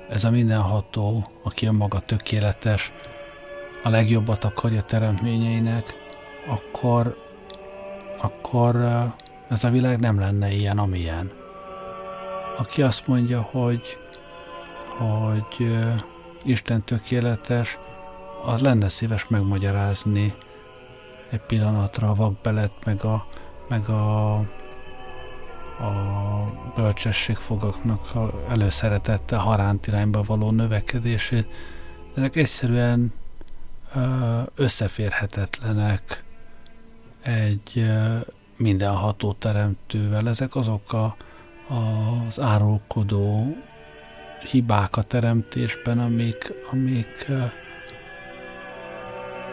ez 0.09 0.25
a 0.25 0.31
mindenható, 0.31 1.31
aki 1.43 1.67
önmaga 1.67 1.99
tökéletes, 1.99 2.93
a 3.83 3.89
legjobbat 3.89 4.45
akarja 4.45 4.83
teremtményeinek, 4.83 5.95
akkor, 6.47 7.17
akkor 8.19 8.77
ez 9.49 9.65
a 9.65 9.71
világ 9.71 10.01
nem 10.01 10.19
lenne 10.19 10.53
ilyen, 10.53 10.79
amilyen. 10.79 11.44
Aki 12.57 12.83
azt 12.83 13.07
mondja, 13.07 13.41
hogy, 13.41 13.99
hogy 14.99 15.75
Isten 16.45 16.83
tökéletes, 16.83 17.79
az 18.45 18.61
lenne 18.61 18.89
szíves 18.89 19.29
megmagyarázni 19.29 20.35
egy 21.31 21.41
pillanatra 21.41 22.09
a 22.11 22.15
vakbelet, 22.15 22.73
meg 22.85 23.05
a, 23.05 23.27
meg 23.69 23.89
a, 23.89 24.35
a 24.35 25.93
bölcsességfogaknak 26.75 28.13
előszeretette 28.49 29.37
haránt 29.37 29.87
irányba 29.87 30.23
való 30.23 30.51
növekedését. 30.51 31.47
Ennek 32.15 32.37
egyszerűen 32.37 33.13
összeférhetetlenek 34.55 36.25
egy 37.23 37.87
mindenható 38.57 39.33
teremtővel. 39.33 40.29
Ezek 40.29 40.55
azok 40.57 40.93
a, 40.93 41.17
az 41.69 42.41
árulkodó 42.41 43.57
hibák 44.51 44.97
a 44.97 45.03
teremtésben, 45.03 45.99
amik, 45.99 46.53
amik 46.71 47.27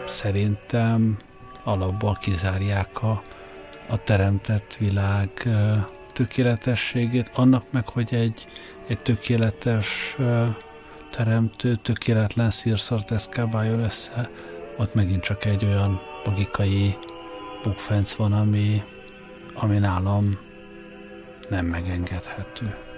szerintem 0.06 1.18
alapból 1.64 2.16
kizárják 2.20 3.02
a, 3.02 3.22
a 3.88 4.02
teremtett 4.02 4.76
világ 4.78 5.30
tökéletességét, 6.12 7.30
annak 7.34 7.64
meg, 7.70 7.88
hogy 7.88 8.14
egy, 8.14 8.44
egy 8.88 8.98
tökéletes 8.98 10.16
teremtő, 11.10 11.74
tökéletlen 11.74 12.50
szírszart 12.50 13.10
eszkábáljon 13.10 13.80
össze, 13.80 14.30
ott 14.76 14.94
megint 14.94 15.22
csak 15.22 15.44
egy 15.44 15.64
olyan 15.64 16.00
logikai 16.24 16.98
bukfenc 17.62 18.12
van, 18.14 18.32
ami, 18.32 18.82
ami 19.54 19.78
nálam 19.78 20.38
nem 21.52 21.66
megengedhető. 21.66 22.91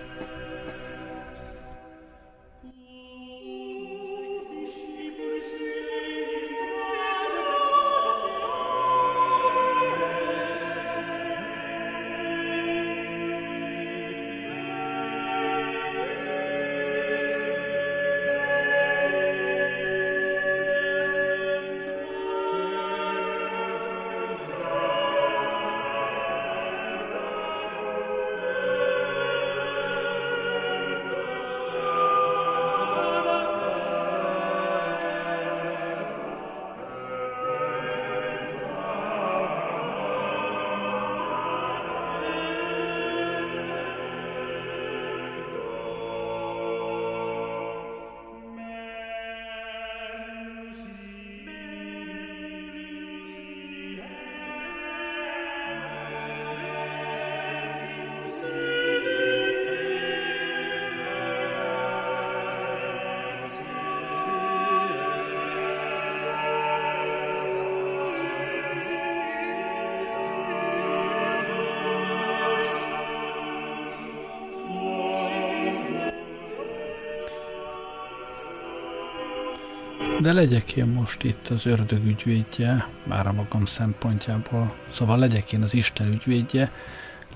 De 80.24 80.32
legyek 80.32 80.72
én 80.72 80.86
most 80.86 81.22
itt 81.22 81.48
az 81.48 81.66
ördög 81.66 82.04
ügyvédje, 82.04 82.88
már 83.06 83.26
a 83.26 83.32
magam 83.32 83.64
szempontjából, 83.64 84.74
szóval 84.88 85.18
legyek 85.18 85.52
én 85.52 85.62
az 85.62 85.74
Isten 85.74 86.06
ügyvédje, 86.06 86.72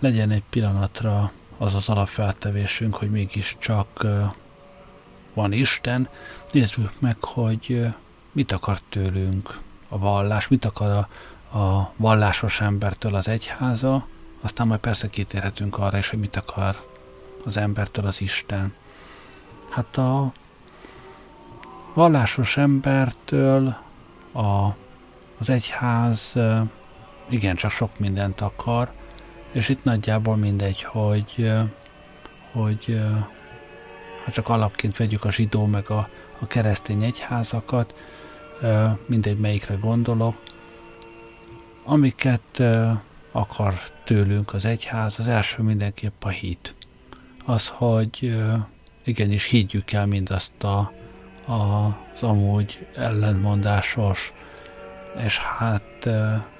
legyen 0.00 0.30
egy 0.30 0.42
pillanatra 0.50 1.32
az 1.58 1.74
az 1.74 1.88
alapfeltevésünk, 1.88 2.94
hogy 2.94 3.10
mégiscsak 3.10 4.06
van 5.34 5.52
Isten, 5.52 6.08
nézzük 6.50 7.00
meg, 7.00 7.16
hogy 7.24 7.86
mit 8.32 8.52
akar 8.52 8.80
tőlünk 8.88 9.58
a 9.88 9.98
vallás, 9.98 10.48
mit 10.48 10.64
akar 10.64 10.90
a, 10.90 11.58
a 11.58 11.92
vallásos 11.96 12.60
embertől 12.60 13.14
az 13.14 13.28
egyháza, 13.28 14.06
aztán 14.40 14.66
majd 14.66 14.80
persze 14.80 15.08
kitérhetünk 15.08 15.78
arra 15.78 15.98
is, 15.98 16.08
hogy 16.08 16.18
mit 16.18 16.36
akar 16.36 16.84
az 17.44 17.56
embertől 17.56 18.06
az 18.06 18.20
Isten. 18.20 18.74
Hát 19.68 19.96
a 19.96 20.32
vallásos 21.98 22.56
embertől 22.56 23.76
a, 24.32 24.68
az 25.38 25.50
egyház 25.50 26.38
igen, 27.28 27.56
csak 27.56 27.70
sok 27.70 27.98
mindent 27.98 28.40
akar, 28.40 28.92
és 29.52 29.68
itt 29.68 29.84
nagyjából 29.84 30.36
mindegy, 30.36 30.82
hogy, 30.82 31.52
hogy 32.52 33.00
ha 34.24 34.30
csak 34.30 34.48
alapként 34.48 34.96
vegyük 34.96 35.24
a 35.24 35.30
zsidó 35.30 35.66
meg 35.66 35.90
a, 35.90 36.08
a 36.40 36.46
keresztény 36.46 37.02
egyházakat, 37.02 37.94
mindegy 39.06 39.38
melyikre 39.38 39.74
gondolok, 39.74 40.42
amiket 41.84 42.62
akar 43.32 43.74
tőlünk 44.04 44.52
az 44.54 44.64
egyház, 44.64 45.18
az 45.18 45.28
első 45.28 45.62
mindenképp 45.62 46.24
a 46.24 46.28
hit. 46.28 46.74
Az, 47.44 47.68
hogy 47.68 48.36
igenis 49.04 49.44
higgyük 49.44 49.92
el 49.92 50.06
mindazt 50.06 50.64
a, 50.64 50.92
az 51.48 52.22
amúgy 52.22 52.86
ellentmondásos, 52.94 54.32
és 55.24 55.38
hát 55.38 56.08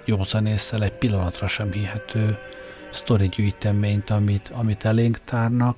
józanésszel 0.05 0.83
egy 0.83 0.93
pillanatra 0.93 1.47
sem 1.47 1.73
hihető 1.73 2.39
sztori 2.91 3.27
gyűjteményt, 3.27 4.11
amit, 4.11 4.49
amit 4.55 4.85
elénk 4.85 5.19
tárnak. 5.25 5.77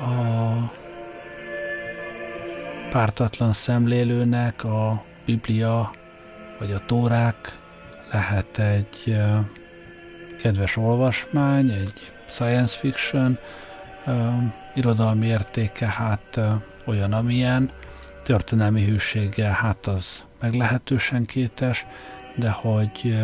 A 0.00 0.52
pártatlan 2.90 3.52
szemlélőnek 3.52 4.64
a 4.64 5.04
Biblia 5.24 5.90
vagy 6.58 6.72
a 6.72 6.84
Tórák 6.86 7.58
lehet 8.12 8.58
egy 8.58 9.16
kedves 10.38 10.76
olvasmány, 10.76 11.70
egy 11.70 12.12
science 12.28 12.78
fiction, 12.78 13.38
irodalmi 14.74 15.26
értéke 15.26 15.86
hát 15.86 16.40
olyan, 16.86 17.12
amilyen, 17.12 17.70
történelmi 18.22 18.84
hűséggel 18.84 19.52
hát 19.52 19.86
az 19.86 20.24
meglehetősen 20.40 21.24
kétes, 21.24 21.86
de 22.36 22.50
hogy, 22.50 23.18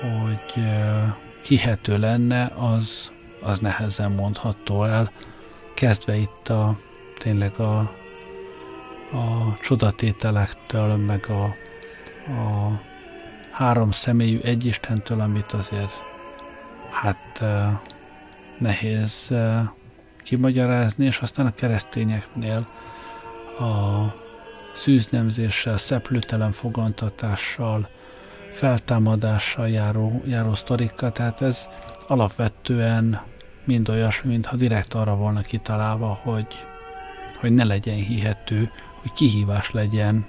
hogy 0.00 0.64
hihető 1.46 1.98
lenne, 1.98 2.52
az, 2.56 3.12
az 3.40 3.58
nehezen 3.58 4.10
mondható 4.12 4.84
el, 4.84 5.10
kezdve 5.74 6.16
itt 6.16 6.48
a 6.48 6.78
tényleg 7.18 7.58
a, 7.58 7.78
a 9.12 9.58
csodatételektől, 9.60 10.96
meg 10.96 11.26
a, 11.28 11.44
a 12.32 12.80
három 13.50 13.90
személyű 13.90 14.38
egyistentől, 14.38 15.20
amit 15.20 15.52
azért 15.52 15.92
hát 16.90 17.42
nehéz 18.58 19.34
kimagyarázni, 20.22 21.04
és 21.04 21.18
aztán 21.18 21.46
a 21.46 21.50
keresztényeknél 21.50 22.68
a 23.58 24.04
szűznemzéssel, 24.74 25.76
szeplőtelen 25.76 26.52
fogantatással, 26.52 27.88
feltámadással 28.50 29.68
járó, 29.68 30.22
járó 30.26 30.54
sztorikkal, 30.54 31.12
tehát 31.12 31.42
ez 31.42 31.68
alapvetően 32.08 33.22
mind 33.64 33.88
olyasmi, 33.88 34.30
mintha 34.30 34.56
direkt 34.56 34.94
arra 34.94 35.14
volna 35.14 35.40
kitalálva, 35.40 36.18
hogy, 36.22 36.46
hogy 37.40 37.52
ne 37.52 37.64
legyen 37.64 37.94
hihető, 37.94 38.70
hogy 38.94 39.12
kihívás 39.12 39.70
legyen 39.70 40.26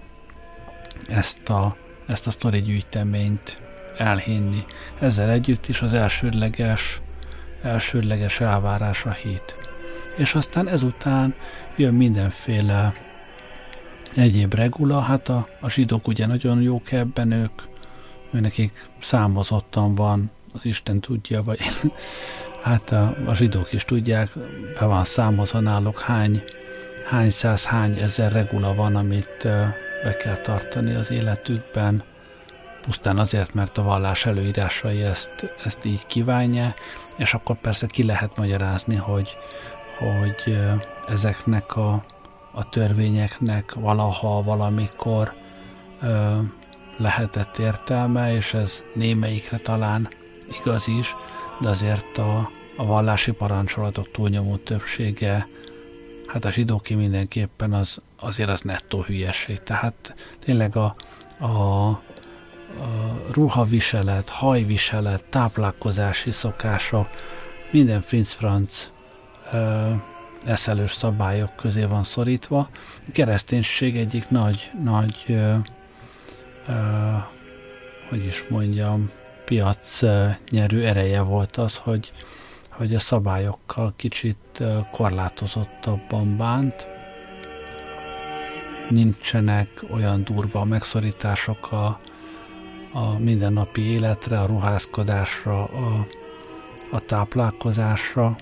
ezt 1.08 1.49
a, 1.49 1.75
ezt 2.08 2.27
a 2.27 2.32
sztori 2.32 2.62
gyűjteményt 2.62 3.62
elhinni. 3.97 4.65
Ezzel 4.99 5.29
együtt 5.29 5.67
is 5.67 5.82
az 5.82 5.93
elsődleges, 5.93 7.01
elsődleges 7.62 8.39
elvárás 8.39 9.06
a 9.06 9.12
hit. 9.12 9.62
És 10.15 10.36
aztán 10.36 10.67
ezután 10.67 11.36
jön 11.76 11.93
mindenféle 11.93 12.93
egyéb 14.15 14.54
regula, 14.54 14.99
hát 14.99 15.30
a, 15.30 15.47
a 15.62 15.69
zsidók 15.69 16.08
ugye 16.08 16.26
nagyon 16.26 16.62
jók 16.62 16.91
ebben, 16.91 17.32
ők, 17.32 17.62
nekik 18.32 18.86
számozottan 18.99 19.95
van, 19.95 20.32
az 20.54 20.65
Isten 20.65 20.99
tudja, 20.99 21.43
vagy 21.43 21.60
hát 22.63 22.91
a, 22.91 23.15
a 23.26 23.34
zsidók 23.34 23.73
is 23.73 23.86
tudják, 23.86 24.30
be 24.80 24.86
van 24.86 25.04
számozva 25.04 25.60
náluk 25.60 25.99
hány, 25.99 26.43
hány 27.06 27.30
száz, 27.30 27.65
hány 27.65 27.97
ezer 27.97 28.32
regula 28.32 28.76
van, 28.76 28.95
amit 28.95 29.43
be 30.04 30.15
kell 30.23 30.38
tartani 30.38 30.93
az 30.93 31.12
életükben, 31.12 32.04
pusztán 32.82 33.17
azért, 33.17 33.54
mert 33.54 33.78
a 33.78 33.84
vallás 33.84 34.26
előírásai 34.26 35.02
ezt, 35.02 35.54
ezt 35.63 35.86
így 35.86 36.06
kívánja, 36.06 36.73
és 37.17 37.34
akkor 37.34 37.56
persze 37.56 37.88
ki 37.88 38.04
lehet 38.04 38.38
magyarázni, 38.38 38.95
hogy, 38.95 39.38
hogy 39.97 40.58
ezeknek 41.08 41.75
a, 41.75 42.03
a 42.51 42.69
törvényeknek 42.69 43.73
valaha, 43.73 44.43
valamikor 44.43 45.34
ö, 46.01 46.38
lehetett 46.97 47.58
értelme, 47.58 48.36
és 48.36 48.53
ez 48.53 48.84
némelyikre 48.93 49.58
talán 49.58 50.10
igaz 50.62 50.88
is, 50.88 51.15
de 51.62 51.69
azért 51.69 52.17
a, 52.17 52.51
a 52.77 52.86
vallási 52.86 53.32
parancsolatok 53.32 54.12
túlnyomó 54.12 54.56
többsége, 54.56 55.47
hát 56.27 56.45
a 56.45 56.49
zsidóki 56.49 56.93
mindenképpen 56.93 57.73
az, 57.73 58.01
azért 58.19 58.49
az 58.49 58.62
nettó 58.62 59.01
hülyeség. 59.01 59.63
Tehát 59.63 60.15
tényleg 60.39 60.75
a, 60.75 60.95
a, 61.39 61.45
a 61.45 61.99
ruhaviselet, 63.32 64.29
hajviselet, 64.29 65.23
táplálkozási 65.23 66.32
szokások, 66.32 67.10
minden 67.71 68.01
Franz 68.01 68.91
eszelős 70.45 70.91
szabályok 70.91 71.55
közé 71.55 71.83
van 71.83 72.03
szorítva. 72.03 72.57
A 73.07 73.11
kereszténység 73.11 73.97
egyik 73.97 74.29
nagy, 74.29 74.71
nagy 74.83 75.25
ö, 75.27 75.55
ö, 76.67 76.73
hogy 78.09 78.25
is 78.25 78.45
mondjam, 78.49 79.11
piac 79.45 80.01
nyerő 80.49 80.85
ereje 80.85 81.21
volt 81.21 81.57
az, 81.57 81.77
hogy, 81.77 82.11
hogy 82.71 82.95
a 82.95 82.99
szabályokkal 82.99 83.93
kicsit 83.95 84.63
korlátozottabban 84.91 86.37
bánt. 86.37 86.87
Nincsenek 88.89 89.69
olyan 89.91 90.23
durva 90.23 90.63
megszorítások 90.63 91.71
a, 91.71 91.99
a 92.93 93.19
mindennapi 93.19 93.81
életre, 93.81 94.39
a 94.39 94.45
ruházkodásra, 94.45 95.63
a, 95.63 96.07
a 96.91 96.99
táplálkozásra, 96.99 98.35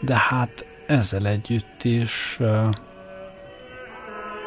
de 0.00 0.16
hát 0.16 0.66
ezzel 0.86 1.26
együtt 1.26 1.82
is 1.82 2.38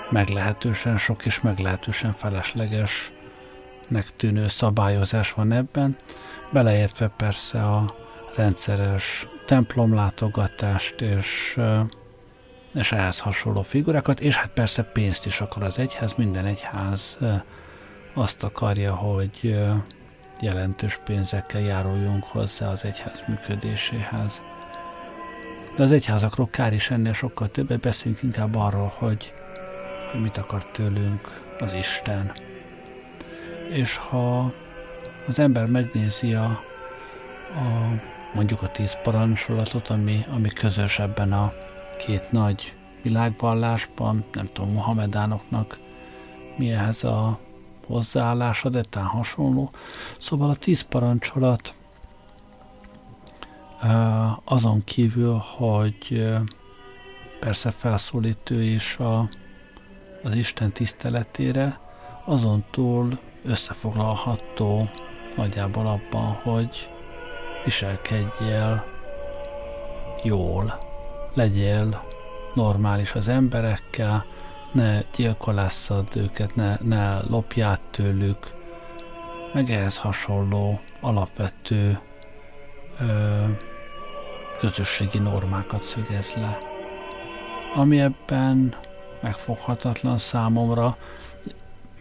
meglehetősen 0.09 0.97
sok 0.97 1.25
és 1.25 1.41
meglehetősen 1.41 2.13
felesleges 2.13 3.12
megtűnő 3.88 4.47
szabályozás 4.47 5.33
van 5.33 5.51
ebben, 5.51 5.95
beleértve 6.51 7.07
persze 7.07 7.65
a 7.65 7.95
rendszeres 8.35 9.27
templomlátogatást 9.45 11.01
és, 11.01 11.59
és 12.73 12.91
ehhez 12.91 13.19
hasonló 13.19 13.62
figurákat, 13.62 14.19
és 14.19 14.35
hát 14.35 14.49
persze 14.49 14.83
pénzt 14.83 15.25
is 15.25 15.41
akar 15.41 15.63
az 15.63 15.79
egyház, 15.79 16.13
minden 16.13 16.45
egyház 16.45 17.17
azt 18.13 18.43
akarja, 18.43 18.95
hogy 18.95 19.59
jelentős 20.41 20.99
pénzekkel 21.05 21.62
járuljunk 21.62 22.23
hozzá 22.23 22.71
az 22.71 22.85
egyház 22.85 23.23
működéséhez. 23.27 24.41
De 25.79 25.85
az 25.85 25.91
egyházakról 25.91 26.47
kár 26.47 26.73
is 26.73 26.89
ennél 26.91 27.13
sokkal 27.13 27.47
többet 27.47 27.79
beszélünk 27.79 28.23
inkább 28.23 28.55
arról, 28.55 28.93
hogy, 28.95 29.33
hogy 30.11 30.21
mit 30.21 30.37
akar 30.37 30.65
tőlünk 30.65 31.53
az 31.59 31.73
Isten. 31.73 32.31
És 33.69 33.97
ha 33.97 34.53
az 35.27 35.39
ember 35.39 35.65
megnézi 35.65 36.33
a, 36.33 36.45
a 36.45 36.61
mondjuk 38.33 38.61
a 38.61 38.67
tíz 38.67 38.97
parancsolatot, 39.03 39.89
ami, 39.89 40.25
ami 40.35 40.49
közös 40.49 40.99
ebben 40.99 41.33
a 41.33 41.53
két 41.97 42.31
nagy 42.31 42.75
világvallásban, 43.01 44.25
nem 44.31 44.49
tudom, 44.53 44.71
Muhammedánoknak 44.71 45.79
mi 46.57 46.71
ehhez 46.71 47.03
a 47.03 47.39
hozzáállása, 47.87 48.69
de 48.69 48.81
talán 48.89 49.07
hasonló. 49.07 49.69
Szóval 50.17 50.49
a 50.49 50.55
tíz 50.55 50.81
parancsolat 50.81 51.73
azon 54.43 54.83
kívül, 54.83 55.41
hogy 55.57 56.27
persze 57.39 57.71
felszólítő 57.71 58.63
is 58.63 58.97
a, 58.97 59.29
az 60.23 60.35
Isten 60.35 60.71
tiszteletére, 60.71 61.79
azon 62.25 62.65
túl 62.71 63.19
összefoglalható 63.43 64.89
nagyjából 65.35 65.87
abban, 65.87 66.31
hogy 66.43 66.89
viselkedjél 67.63 68.85
jól, 70.23 70.79
legyél 71.33 72.03
normális 72.53 73.13
az 73.13 73.27
emberekkel, 73.27 74.25
ne 74.71 75.01
gyilkolásszad 75.15 76.07
őket, 76.15 76.55
ne, 76.55 76.77
ne 76.81 77.21
lopját 77.21 77.81
tőlük, 77.91 78.55
meg 79.53 79.69
ehhez 79.69 79.97
hasonló 79.97 80.79
alapvető 81.01 81.99
közösségi 84.60 85.17
normákat 85.17 85.84
szögez 85.84 86.34
le. 86.36 86.58
Ami 87.74 88.00
ebben 88.00 88.76
megfoghatatlan 89.22 90.17
számomra, 90.17 90.98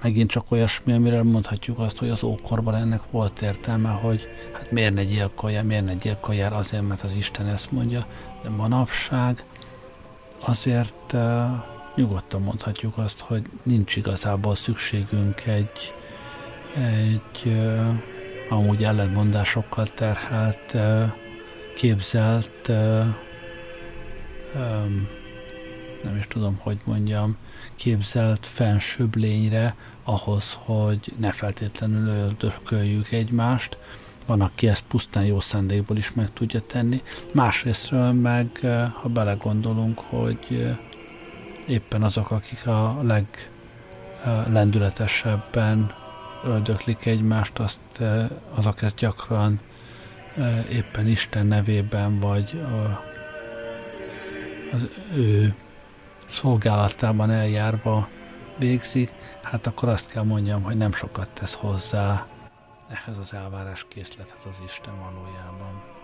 megint 0.02 0.30
csak 0.30 0.50
olyasmi, 0.50 0.92
amire 0.92 1.22
mondhatjuk 1.22 1.78
azt, 1.78 1.98
hogy 1.98 2.08
az 2.08 2.22
ókorban 2.22 2.74
ennek 2.74 3.00
volt 3.10 3.42
értelme, 3.42 3.90
hogy 3.90 4.28
hát 4.52 4.70
miért 4.70 4.94
ne 4.94 5.04
gyilkolja, 5.04 5.62
miért 5.62 5.84
ne 5.84 5.94
gyilkolja, 5.94 6.50
azért, 6.50 6.88
mert 6.88 7.02
az 7.02 7.14
Isten 7.14 7.46
ezt 7.46 7.72
mondja, 7.72 8.06
de 8.42 8.48
manapság 8.48 9.44
azért 10.40 11.12
uh, 11.12 11.46
nyugodtan 11.94 12.42
mondhatjuk 12.42 12.98
azt, 12.98 13.20
hogy 13.20 13.42
nincs 13.62 13.96
igazából 13.96 14.54
szükségünk 14.54 15.46
egy, 15.46 15.94
egy 16.76 17.42
uh, 17.44 17.86
amúgy 18.48 18.84
ellentmondásokkal 18.84 19.86
terhelt, 19.86 20.74
uh, 20.74 21.10
képzelt, 21.78 22.68
nem 26.02 26.16
is 26.18 26.26
tudom, 26.26 26.58
hogy 26.60 26.78
mondjam, 26.84 27.36
képzelt 27.76 28.46
fensőbb 28.46 29.16
lényre 29.16 29.76
ahhoz, 30.04 30.58
hogy 30.64 31.14
ne 31.18 31.32
feltétlenül 31.32 32.08
öldököljük 32.08 33.10
egymást. 33.10 33.78
Van, 34.26 34.40
aki 34.40 34.68
ezt 34.68 34.84
pusztán 34.88 35.24
jó 35.24 35.40
szándékból 35.40 35.96
is 35.96 36.12
meg 36.12 36.32
tudja 36.32 36.60
tenni. 36.60 37.02
Másrésztről 37.32 38.12
meg, 38.12 38.48
ha 38.92 39.08
belegondolunk, 39.08 39.98
hogy 39.98 40.76
éppen 41.66 42.02
azok, 42.02 42.30
akik 42.30 42.66
a 42.66 43.02
leglendületesebben 44.24 45.94
öldöklik 46.44 47.06
egymást, 47.06 47.58
azt, 47.58 47.80
azok 48.54 48.82
ezt 48.82 48.96
gyakran 48.96 49.60
éppen 50.70 51.06
Isten 51.06 51.46
nevében, 51.46 52.20
vagy 52.20 52.60
az 54.72 54.88
ő 55.14 55.54
szolgálatában 56.26 57.30
eljárva 57.30 58.08
végzik, 58.58 59.10
hát 59.42 59.66
akkor 59.66 59.88
azt 59.88 60.10
kell 60.10 60.22
mondjam, 60.22 60.62
hogy 60.62 60.76
nem 60.76 60.92
sokat 60.92 61.30
tesz 61.30 61.54
hozzá 61.54 62.26
ehhez 62.90 63.18
az 63.18 63.34
elvárás 63.34 63.86
készlethez 63.88 64.46
az 64.48 64.60
Isten 64.64 64.94
valójában. 64.98 65.97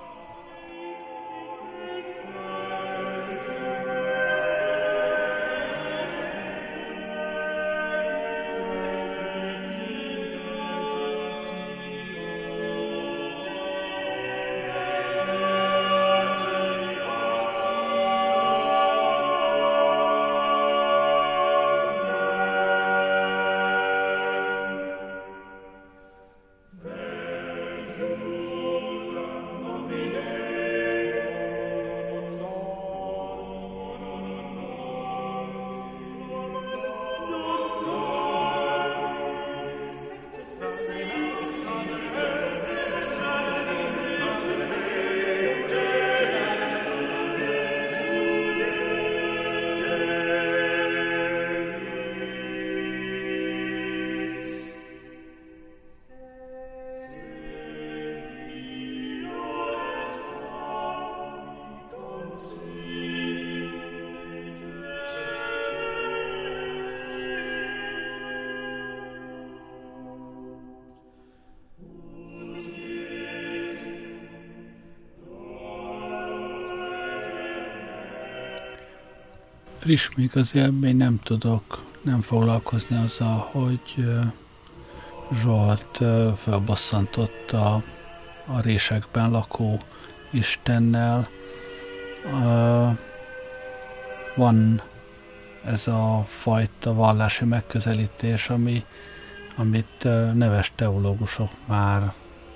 Friss 79.84 80.08
még 80.16 80.30
azért 80.34 80.80
még 80.80 80.96
nem 80.96 81.20
tudok 81.22 81.82
nem 82.02 82.20
foglalkozni 82.20 82.96
azzal, 82.96 83.48
hogy 83.50 84.06
Zsolt 85.42 86.00
felbasszantott 86.36 87.50
a, 87.52 87.82
a 88.46 88.60
résekben 88.60 89.30
lakó 89.30 89.80
Istennel. 90.30 91.28
Van 94.34 94.82
ez 95.64 95.88
a 95.88 96.24
fajta 96.26 96.94
vallási 96.94 97.44
megközelítés, 97.44 98.48
ami, 98.48 98.84
amit 99.56 100.04
neves 100.34 100.72
teológusok 100.74 101.50
már 101.66 102.12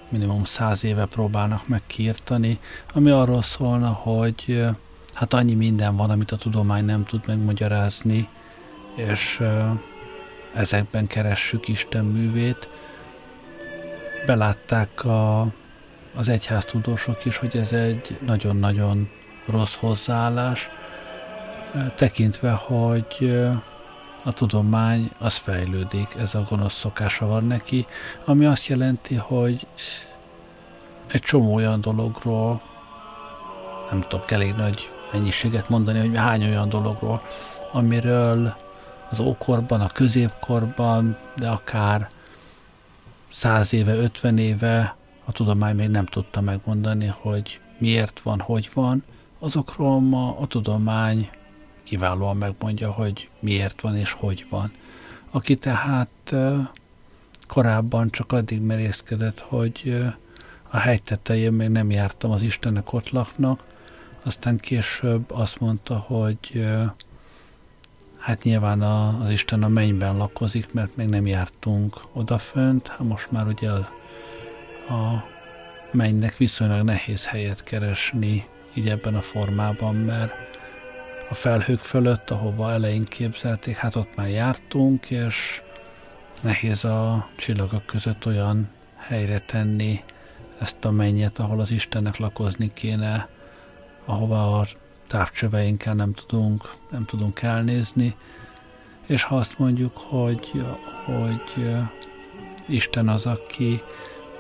minimum 0.09 0.45
száz 0.45 0.85
éve 0.85 1.07
próbálnak 1.07 1.69
megkiirtani, 1.69 2.59
ami 2.95 3.11
arról 3.11 3.43
szólna, 3.43 3.89
hogy 3.89 4.69
hát 5.19 5.35
annyi 5.35 5.55
minden 5.55 5.97
van, 5.97 6.11
amit 6.11 6.31
a 6.31 6.37
tudomány 6.37 6.85
nem 6.85 7.05
tud 7.05 7.21
megmagyarázni, 7.27 8.29
és 8.95 9.43
ezekben 10.55 11.07
keressük 11.07 11.69
Isten 11.69 12.05
művét. 12.05 12.69
Belátták 14.27 15.05
a, 15.05 15.47
az 16.15 16.29
egyháztudósok 16.29 17.25
is, 17.25 17.37
hogy 17.37 17.57
ez 17.57 17.73
egy 17.73 18.19
nagyon-nagyon 18.27 19.11
rossz 19.47 19.75
hozzáállás, 19.75 20.71
tekintve, 21.95 22.51
hogy 22.51 23.41
a 24.25 24.33
tudomány 24.33 25.11
az 25.19 25.37
fejlődik, 25.37 26.09
ez 26.19 26.35
a 26.35 26.47
gonosz 26.49 26.75
szokása 26.75 27.27
van 27.27 27.45
neki, 27.45 27.87
ami 28.25 28.47
azt 28.47 28.67
jelenti, 28.67 29.15
hogy 29.15 29.67
egy 31.07 31.21
csomó 31.23 31.55
olyan 31.55 31.81
dologról, 31.81 32.63
nem 33.91 34.01
tudok 34.01 34.31
elég 34.31 34.55
nagy 34.55 34.97
mennyiséget 35.13 35.69
mondani, 35.69 35.99
hogy 35.99 36.17
hány 36.17 36.45
olyan 36.45 36.69
dologról, 36.69 37.23
amiről 37.73 38.57
az 39.11 39.21
ókorban, 39.21 39.81
a 39.81 39.89
középkorban, 39.89 41.17
de 41.37 41.49
akár 41.49 42.09
száz 43.29 43.73
éve, 43.73 43.95
ötven 43.95 44.39
éve 44.39 44.97
a 45.25 45.33
tudomány 45.33 45.77
még 45.77 45.89
nem 45.89 46.07
tudta 46.07 46.41
megmondani, 46.41 47.07
hogy 47.07 47.61
miért 47.79 48.21
van, 48.21 48.41
hogy 48.41 48.71
van. 48.75 49.05
Azokról 49.39 50.01
ma 50.01 50.37
a 50.39 50.47
tudomány 50.47 51.31
kiválóan 51.85 52.37
megmondja, 52.37 52.91
hogy 52.91 53.31
miért 53.41 53.81
van 53.81 53.97
és 53.97 54.13
hogy 54.13 54.47
van. 54.51 54.73
Aki 55.31 55.55
tehát 55.55 56.35
korábban 57.49 58.11
csak 58.11 58.33
addig 58.33 58.61
merészkedett, 58.61 59.41
hogy 59.41 60.05
a 60.71 60.77
hegy 60.77 61.03
tetején 61.03 61.53
még 61.53 61.69
nem 61.69 61.91
jártam, 61.91 62.31
az 62.31 62.43
Istenek 62.43 62.93
ott 62.93 63.11
laknak, 63.11 63.65
aztán 64.23 64.59
később 64.59 65.31
azt 65.31 65.61
mondta, 65.61 65.97
hogy 65.97 66.67
hát 68.19 68.43
nyilván 68.43 68.83
a, 68.83 69.21
az 69.23 69.31
Isten 69.31 69.63
a 69.63 69.69
mennyben 69.69 70.17
lakozik, 70.17 70.73
mert 70.73 70.97
még 70.97 71.09
nem 71.09 71.27
jártunk 71.27 71.97
odafönt, 72.13 72.89
hát 72.89 72.99
most 72.99 73.31
már 73.31 73.47
ugye 73.47 73.71
a, 73.71 73.79
a 74.95 75.25
mennynek 75.93 76.37
viszonylag 76.37 76.85
nehéz 76.85 77.27
helyet 77.27 77.65
keresni 77.65 78.47
így 78.75 78.89
ebben 78.89 79.15
a 79.15 79.21
formában, 79.21 79.95
mert 79.95 80.33
a 81.31 81.35
felhők 81.35 81.81
fölött, 81.81 82.31
ahova 82.31 82.73
elején 82.73 83.05
képzelték, 83.05 83.77
hát 83.77 83.97
ott 83.97 84.17
már 84.17 84.29
jártunk, 84.29 85.11
és 85.11 85.63
nehéz 86.43 86.85
a 86.85 87.29
csillagok 87.37 87.87
között 87.87 88.27
olyan 88.27 88.69
helyre 88.97 89.39
tenni 89.39 90.05
ezt 90.59 90.85
a 90.85 90.91
mennyet, 90.91 91.39
ahol 91.39 91.61
az 91.61 91.71
Istennek 91.71 92.17
lakozni 92.17 92.73
kéne, 92.73 93.29
ahova 94.09 94.59
a 94.59 94.67
távcsöveinkkel 95.07 95.95
nem 95.95 96.13
tudunk, 96.13 96.71
nem 96.91 97.05
tudunk 97.05 97.43
elnézni, 97.43 98.17
És 99.07 99.23
ha 99.23 99.37
azt 99.37 99.59
mondjuk, 99.59 99.97
hogy, 99.97 100.65
hogy 101.05 101.77
Isten 102.69 103.09
az, 103.09 103.27
aki, 103.27 103.83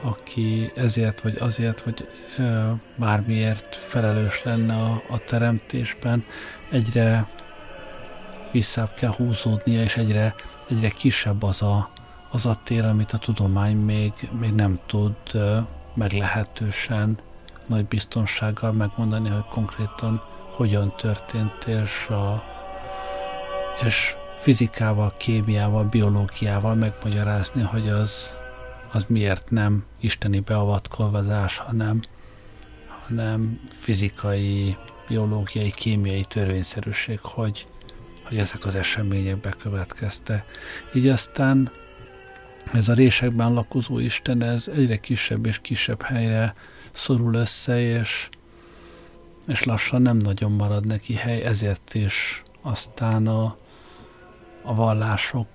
aki 0.03 0.73
ezért 0.75 1.21
vagy 1.21 1.37
azért, 1.37 1.83
vagy 1.83 2.09
bármiért 2.97 3.77
felelős 3.77 4.43
lenne 4.43 4.75
a, 4.75 5.03
a 5.09 5.19
teremtésben, 5.19 6.25
egyre 6.71 7.29
visszább 8.53 8.95
kell 8.95 9.13
húzódnia, 9.17 9.83
és 9.83 9.97
egyre, 9.97 10.35
egyre 10.69 10.89
kisebb 10.89 11.43
az 11.43 11.63
a, 11.63 11.91
az 12.31 12.47
a 12.47 12.61
tér, 12.65 12.85
amit 12.85 13.13
a 13.13 13.19
tudomány 13.19 13.77
még, 13.77 14.13
még 14.39 14.53
nem 14.53 14.79
tud 14.87 15.17
meglehetősen 15.95 17.19
nagy 17.69 17.87
biztonsággal 17.87 18.73
megmondani, 18.73 19.29
hogy 19.29 19.45
konkrétan 19.45 20.23
hogyan 20.53 20.97
történt, 20.97 21.65
és, 21.67 22.07
a, 22.09 22.45
és 23.85 24.17
fizikával, 24.39 25.13
kémiával, 25.17 25.85
biológiával 25.85 26.75
megmagyarázni, 26.75 27.63
hogy 27.63 27.89
az, 27.89 28.35
az 28.93 29.05
miért 29.09 29.51
nem 29.51 29.85
isteni 30.01 30.41
beavatkozás, 30.41 31.59
hanem, 31.59 32.01
hanem 33.07 33.61
fizikai, 33.71 34.77
biológiai, 35.09 35.71
kémiai 35.71 36.25
törvényszerűség, 36.25 37.19
hogy, 37.23 37.67
hogy 38.25 38.39
ezek 38.39 38.65
az 38.65 38.75
események 38.75 39.41
bekövetkezte. 39.41 40.45
Így 40.95 41.09
aztán 41.09 41.71
ez 42.73 42.89
a 42.89 42.95
résekben 42.95 43.53
lakozó 43.53 43.99
Isten, 43.99 44.43
ez 44.43 44.69
egyre 44.69 44.97
kisebb 44.97 45.47
és 45.47 45.59
kisebb 45.59 46.03
helyre 46.03 46.55
szorul 46.93 47.35
össze, 47.35 47.81
és, 47.81 48.29
és 49.47 49.65
lassan 49.65 50.03
nem 50.03 50.17
nagyon 50.17 50.53
marad 50.53 50.87
neki 50.87 51.15
hely, 51.15 51.43
ezért 51.43 51.95
is 51.95 52.43
aztán 52.63 53.27
a, 53.27 53.57
a 54.63 54.75
vallások, 54.75 55.49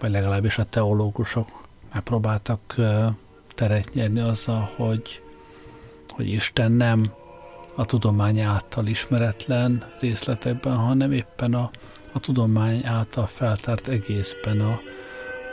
vagy 0.00 0.10
legalábbis 0.10 0.58
a 0.58 0.64
teológusok 0.64 1.48
megpróbáltak 1.92 2.74
teret 3.54 3.94
nyerni 3.94 4.20
azzal, 4.20 4.68
hogy, 4.76 5.22
hogy 6.08 6.28
Isten 6.28 6.72
nem 6.72 7.12
a 7.74 7.84
tudomány 7.84 8.40
által 8.40 8.86
ismeretlen 8.86 9.84
részletekben, 10.00 10.76
hanem 10.76 11.12
éppen 11.12 11.54
a, 11.54 11.70
a 12.12 12.20
tudomány 12.20 12.86
által 12.86 13.26
feltárt 13.26 13.88
egészben, 13.88 14.60
a, 14.60 14.80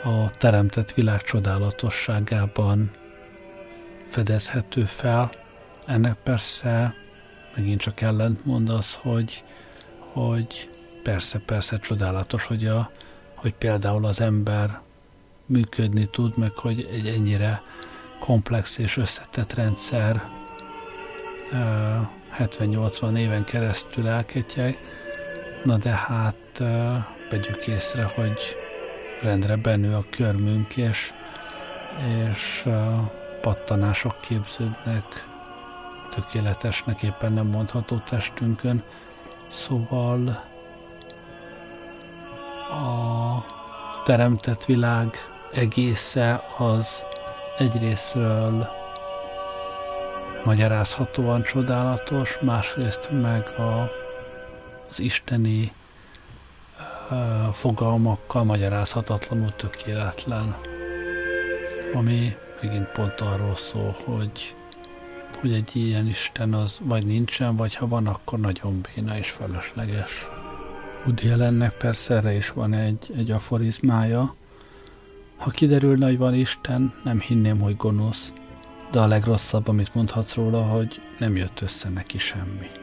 a 0.08 0.30
teremtett 0.38 0.92
világ 0.92 1.22
csodálatosságában 1.22 2.90
fedezhető 4.10 4.84
fel. 4.84 5.30
Ennek 5.86 6.14
persze 6.14 6.94
megint 7.56 7.80
csak 7.80 8.00
ellentmond 8.00 8.68
az, 8.68 8.94
hogy, 8.94 9.44
hogy 9.98 10.70
persze, 11.02 11.38
persze 11.38 11.78
csodálatos, 11.78 12.46
hogy, 12.46 12.66
a, 12.66 12.90
hogy 13.34 13.54
például 13.54 14.04
az 14.04 14.20
ember 14.20 14.80
működni 15.46 16.06
tud, 16.06 16.38
meg 16.38 16.52
hogy 16.52 16.88
egy 16.92 17.06
ennyire 17.06 17.62
komplex 18.18 18.78
és 18.78 18.96
összetett 18.96 19.54
rendszer 19.54 20.28
70-80 22.38 23.16
éven 23.16 23.44
keresztül 23.44 24.08
elketjek. 24.08 24.78
Na 25.64 25.76
de 25.76 25.90
hát 25.90 26.62
vegyük 27.30 27.66
észre, 27.66 28.04
hogy 28.14 28.38
rendre 29.22 29.56
benő 29.56 29.94
a 29.94 30.04
körmünk, 30.10 30.76
és, 30.76 31.12
és 32.28 32.66
pattanások 33.40 34.20
képződnek 34.20 35.28
tökéletesnek 36.10 37.02
éppen 37.02 37.32
nem 37.32 37.46
mondható 37.46 37.98
testünkön. 37.98 38.82
Szóval 39.48 40.28
a 42.70 43.44
teremtett 44.04 44.64
világ 44.64 45.14
egésze 45.52 46.44
az 46.58 47.04
egyrésztről 47.58 48.68
magyarázhatóan 50.44 51.42
csodálatos, 51.42 52.38
másrészt 52.40 53.10
meg 53.10 53.46
a, 53.58 53.90
az 54.88 55.00
isteni 55.00 55.72
fogalmakkal 57.52 58.44
magyarázhatatlanul 58.44 59.54
tökéletlen, 59.56 60.56
ami 61.94 62.36
megint 62.62 62.86
pont 62.86 63.20
arról 63.20 63.56
szól, 63.56 63.94
hogy, 64.04 64.54
hogy 65.40 65.52
egy 65.52 65.76
ilyen 65.76 66.06
Isten 66.06 66.54
az 66.54 66.80
vagy 66.82 67.06
nincsen, 67.06 67.56
vagy 67.56 67.74
ha 67.74 67.88
van, 67.88 68.06
akkor 68.06 68.38
nagyon 68.38 68.80
béna 68.80 69.16
és 69.16 69.30
fölösleges. 69.30 70.28
Woody 71.04 71.28
Allennek 71.28 71.76
persze 71.76 72.14
erre 72.14 72.32
is 72.32 72.50
van 72.50 72.72
egy, 72.72 73.12
egy 73.16 73.30
aforizmája. 73.30 74.34
Ha 75.36 75.50
kiderülne, 75.50 76.06
hogy 76.06 76.18
van 76.18 76.34
Isten, 76.34 76.94
nem 77.04 77.20
hinném, 77.20 77.60
hogy 77.60 77.76
gonosz, 77.76 78.32
de 78.90 79.00
a 79.00 79.06
legrosszabb, 79.06 79.68
amit 79.68 79.94
mondhatsz 79.94 80.34
róla, 80.34 80.62
hogy 80.62 81.02
nem 81.18 81.36
jött 81.36 81.60
össze 81.60 81.88
neki 81.88 82.18
semmi. 82.18 82.79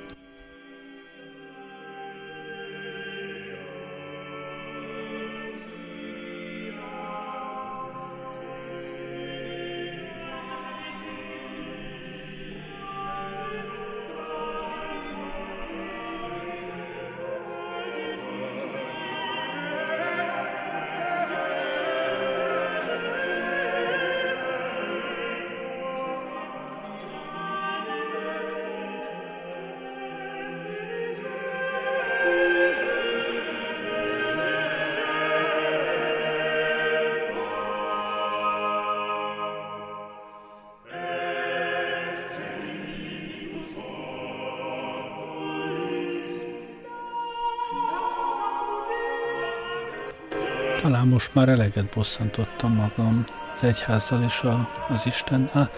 Már 51.38 51.50
eleget 51.50 51.86
bosszantottam 51.86 52.74
magam 52.74 53.26
az 53.56 53.64
egyházzal 53.64 54.24
és 54.24 54.42
a, 54.42 54.70
az 54.90 55.06
Istennel. 55.06 55.70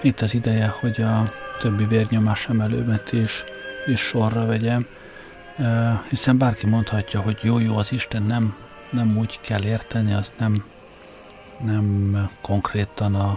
Itt 0.00 0.20
az 0.20 0.34
ideje, 0.34 0.66
hogy 0.80 1.00
a 1.00 1.32
többi 1.60 1.84
vérnyomás 1.84 2.48
emelőmet 2.48 3.12
is, 3.12 3.44
is 3.86 4.00
sorra 4.00 4.46
vegyem, 4.46 4.86
hiszen 6.08 6.38
bárki 6.38 6.66
mondhatja, 6.66 7.20
hogy 7.20 7.38
jó-jó, 7.42 7.76
az 7.76 7.92
Isten 7.92 8.22
nem, 8.22 8.56
nem 8.90 9.16
úgy 9.18 9.40
kell 9.40 9.64
érteni, 9.64 10.12
azt 10.12 10.32
nem, 10.38 10.64
nem 11.64 12.30
konkrétan 12.40 13.14
a, 13.14 13.30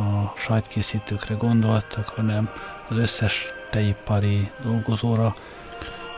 a 0.00 0.32
sajtkészítőkre 0.36 1.34
gondoltak, 1.34 2.08
hanem 2.08 2.50
az 2.88 2.96
összes 2.96 3.52
teipari 3.70 4.50
dolgozóra. 4.62 5.34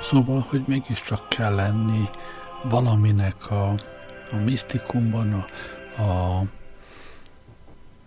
Szóval, 0.01 0.47
hogy 0.49 0.63
mégiscsak 0.67 1.29
kell 1.29 1.55
lenni 1.55 2.09
valaminek 2.63 3.51
a, 3.51 3.75
a 4.33 4.37
misztikumban, 4.37 5.33
a, 5.33 6.03
a 6.03 6.43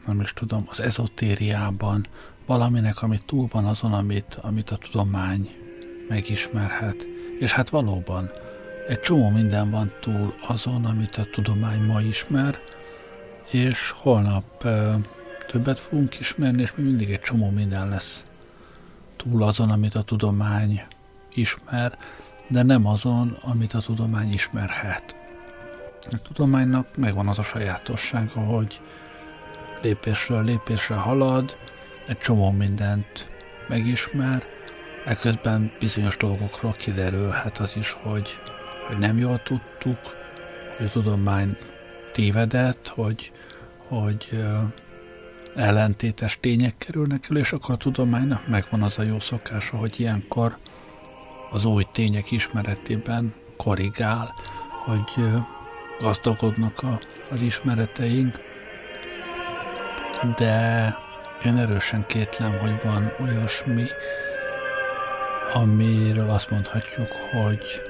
nem 0.06 0.22
is 0.22 0.34
tudom, 0.34 0.66
az 0.70 0.82
ezotériában, 0.82 2.08
valaminek, 2.46 3.02
ami 3.02 3.18
túl 3.26 3.48
van 3.52 3.66
azon, 3.66 3.94
amit, 3.94 4.38
amit 4.42 4.70
a 4.70 4.76
tudomány 4.76 5.50
megismerhet. 6.08 7.08
És 7.40 7.52
hát 7.52 7.70
valóban, 7.70 8.32
egy 8.88 9.00
csomó 9.00 9.30
minden 9.30 9.70
van 9.70 9.92
túl 10.02 10.34
azon, 10.48 10.86
amit 10.86 11.16
a 11.16 11.26
tudomány 11.32 11.82
ma 11.82 12.02
ismer, 12.02 12.60
és 13.52 13.92
holnap 13.92 14.64
e, 14.66 15.00
többet 15.48 15.80
fogunk 15.80 16.20
ismerni, 16.20 16.62
és 16.62 16.74
még 16.76 16.86
mindig 16.86 17.12
egy 17.12 17.22
csomó 17.22 17.50
minden 17.50 17.90
lesz 17.90 18.26
túl 19.16 19.44
azon, 19.44 19.70
amit 19.70 19.96
a 19.96 20.02
tudomány 20.02 20.82
ismer, 21.34 21.98
de 22.50 22.64
nem 22.64 22.86
azon, 22.86 23.38
amit 23.42 23.74
a 23.74 23.80
tudomány 23.80 24.30
ismerhet. 24.34 25.19
A 26.02 26.22
tudománynak 26.22 26.96
megvan 26.96 27.28
az 27.28 27.40
a 27.40 27.44
sajátossága, 27.44 28.40
hogy 28.40 28.82
lépésről 29.82 30.44
lépésre 30.44 30.96
halad, 30.96 31.58
egy 32.08 32.18
csomó 32.18 32.52
mindent 32.52 33.30
megismer, 33.68 34.44
ekközben 35.06 35.72
bizonyos 35.80 36.18
dolgokról 36.18 36.72
kiderülhet 36.72 37.58
az 37.58 37.78
is, 37.78 37.92
hogy, 37.92 38.40
hogy 38.88 38.98
nem 38.98 39.18
jól 39.18 39.40
tudtuk, 39.40 40.00
hogy 40.78 40.86
a 40.86 40.90
tudomány 40.90 41.58
tévedett, 42.14 42.88
hogy, 42.88 43.32
hogy 43.88 44.44
ellentétes 45.56 46.38
tények 46.40 46.78
kerülnek 46.78 47.26
elő, 47.30 47.40
és 47.40 47.52
akkor 47.52 47.76
a 47.76 47.78
tudománynak 47.78 48.48
megvan 48.48 48.82
az 48.82 49.00
a 49.00 49.04
jó 49.04 49.20
szokása, 49.20 49.78
hogy 49.78 50.00
ilyenkor 50.00 50.58
az 51.52 51.66
új 51.66 51.84
tények 51.92 52.32
ismeretében 52.32 53.34
korrigál, 53.58 54.34
hogy 54.86 55.24
gazdagodnak 56.02 56.84
a, 56.84 57.00
az 57.32 57.42
ismereteink, 57.42 58.40
de 60.38 60.96
én 61.46 61.58
erősen 61.58 62.06
kétlem, 62.08 62.58
hogy 62.60 62.82
van 62.84 63.12
olyasmi, 63.22 63.86
amiről 65.54 66.30
azt 66.30 66.50
mondhatjuk, 66.50 67.08
hogy 67.32 67.82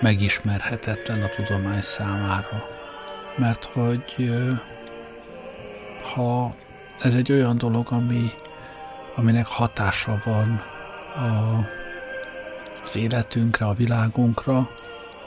megismerhetetlen 0.00 1.22
a 1.22 1.28
tudomány 1.28 1.80
számára. 1.80 2.64
Mert 3.36 3.64
hogy 3.64 4.32
ha 6.14 6.54
ez 7.00 7.14
egy 7.14 7.32
olyan 7.32 7.58
dolog, 7.58 7.86
ami, 7.90 8.30
aminek 9.16 9.46
hatása 9.46 10.18
van 10.24 10.62
a, 11.14 11.58
az 12.84 12.96
életünkre, 12.96 13.66
a 13.66 13.72
világunkra, 13.72 14.70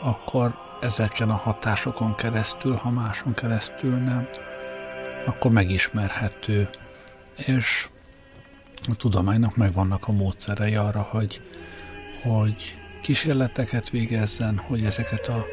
akkor 0.02 0.54
ezeken 0.82 1.30
a 1.30 1.36
hatásokon 1.36 2.16
keresztül, 2.16 2.76
ha 2.76 2.90
máson 2.90 3.34
keresztül 3.34 3.96
nem, 3.96 4.28
akkor 5.26 5.52
megismerhető. 5.52 6.70
És 7.36 7.90
a 8.90 8.96
tudománynak 8.96 9.56
megvannak 9.56 10.08
a 10.08 10.12
módszerei 10.12 10.76
arra, 10.76 11.02
hogy, 11.02 11.42
hogy 12.24 12.78
kísérleteket 13.02 13.90
végezzen, 13.90 14.58
hogy 14.58 14.84
ezeket 14.84 15.28
a 15.28 15.46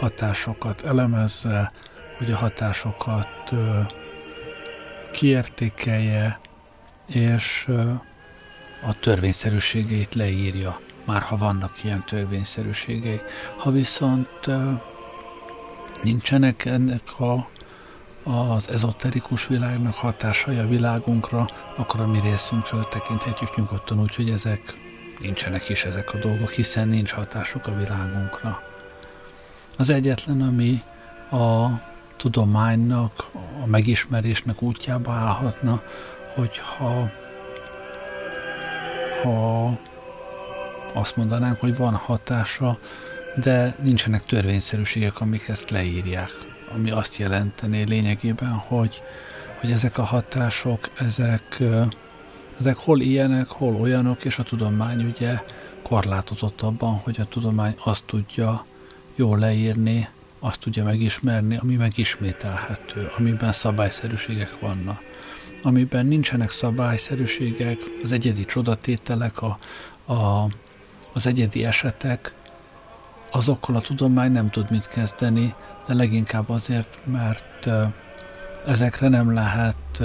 hatásokat 0.00 0.84
elemezze, 0.84 1.72
hogy 2.18 2.30
a 2.30 2.36
hatásokat 2.36 3.52
ö, 3.52 3.80
kiértékelje, 5.12 6.38
és 7.08 7.64
ö, 7.68 7.90
a 8.82 8.98
törvényszerűségeit 9.00 10.14
leírja, 10.14 10.80
már 11.06 11.22
ha 11.22 11.36
vannak 11.36 11.84
ilyen 11.84 12.04
törvényszerűségei. 12.06 13.20
Ha 13.56 13.70
viszont 13.70 14.28
nincsenek 16.02 16.64
ennek 16.64 17.20
a 17.20 17.48
az 18.28 18.70
ezoterikus 18.70 19.46
világnak 19.46 19.94
hatásai 19.94 20.58
a 20.58 20.66
világunkra, 20.66 21.46
akkor 21.76 22.00
a 22.00 22.06
mi 22.06 22.20
részünkről 22.20 22.88
tekinthetjük 22.90 23.56
nyugodtan 23.56 24.00
úgy, 24.00 24.14
hogy 24.14 24.30
ezek 24.30 24.60
nincsenek 25.20 25.68
is 25.68 25.84
ezek 25.84 26.14
a 26.14 26.18
dolgok, 26.18 26.50
hiszen 26.50 26.88
nincs 26.88 27.10
hatásuk 27.10 27.66
a 27.66 27.76
világunkra. 27.76 28.62
Az 29.78 29.90
egyetlen, 29.90 30.42
ami 30.42 30.82
a 31.30 31.66
tudománynak, 32.16 33.12
a 33.62 33.66
megismerésnek 33.66 34.62
útjába 34.62 35.12
állhatna, 35.12 35.82
hogyha 36.34 37.10
ha 39.22 39.78
azt 40.96 41.16
mondanánk, 41.16 41.60
hogy 41.60 41.76
van 41.76 41.94
hatása, 41.94 42.78
de 43.42 43.76
nincsenek 43.82 44.22
törvényszerűségek, 44.22 45.20
amik 45.20 45.48
ezt 45.48 45.70
leírják 45.70 46.30
ami 46.74 46.90
azt 46.90 47.16
jelenteni 47.16 47.84
lényegében, 47.84 48.52
hogy, 48.52 49.02
hogy 49.60 49.70
ezek 49.70 49.98
a 49.98 50.02
hatások, 50.02 50.88
ezek, 50.98 51.62
ezek 52.60 52.76
hol 52.76 53.00
ilyenek, 53.00 53.48
hol 53.48 53.74
olyanok, 53.74 54.24
és 54.24 54.38
a 54.38 54.42
tudomány 54.42 55.04
ugye 55.04 55.40
korlátozott 55.82 56.62
abban, 56.62 56.94
hogy 56.94 57.20
a 57.20 57.24
tudomány 57.24 57.74
azt 57.84 58.04
tudja 58.04 58.64
jól 59.14 59.38
leírni, 59.38 60.08
azt 60.38 60.60
tudja 60.60 60.84
megismerni, 60.84 61.56
ami 61.56 61.74
megismételhető, 61.74 63.10
amiben 63.18 63.52
szabályszerűségek 63.52 64.60
vannak. 64.60 65.02
Amiben 65.62 66.06
nincsenek 66.06 66.50
szabályszerűségek, 66.50 67.78
az 68.02 68.12
egyedi 68.12 68.44
csodatételek, 68.44 69.42
a, 69.42 69.58
a, 70.12 70.48
az 71.16 71.26
egyedi 71.26 71.64
esetek, 71.64 72.34
azokkal 73.30 73.76
a 73.76 73.80
tudomány 73.80 74.32
nem 74.32 74.50
tud 74.50 74.70
mit 74.70 74.88
kezdeni, 74.88 75.54
de 75.86 75.94
leginkább 75.94 76.50
azért, 76.50 76.98
mert 77.04 77.68
ezekre 78.66 79.08
nem 79.08 79.34
lehet 79.34 80.02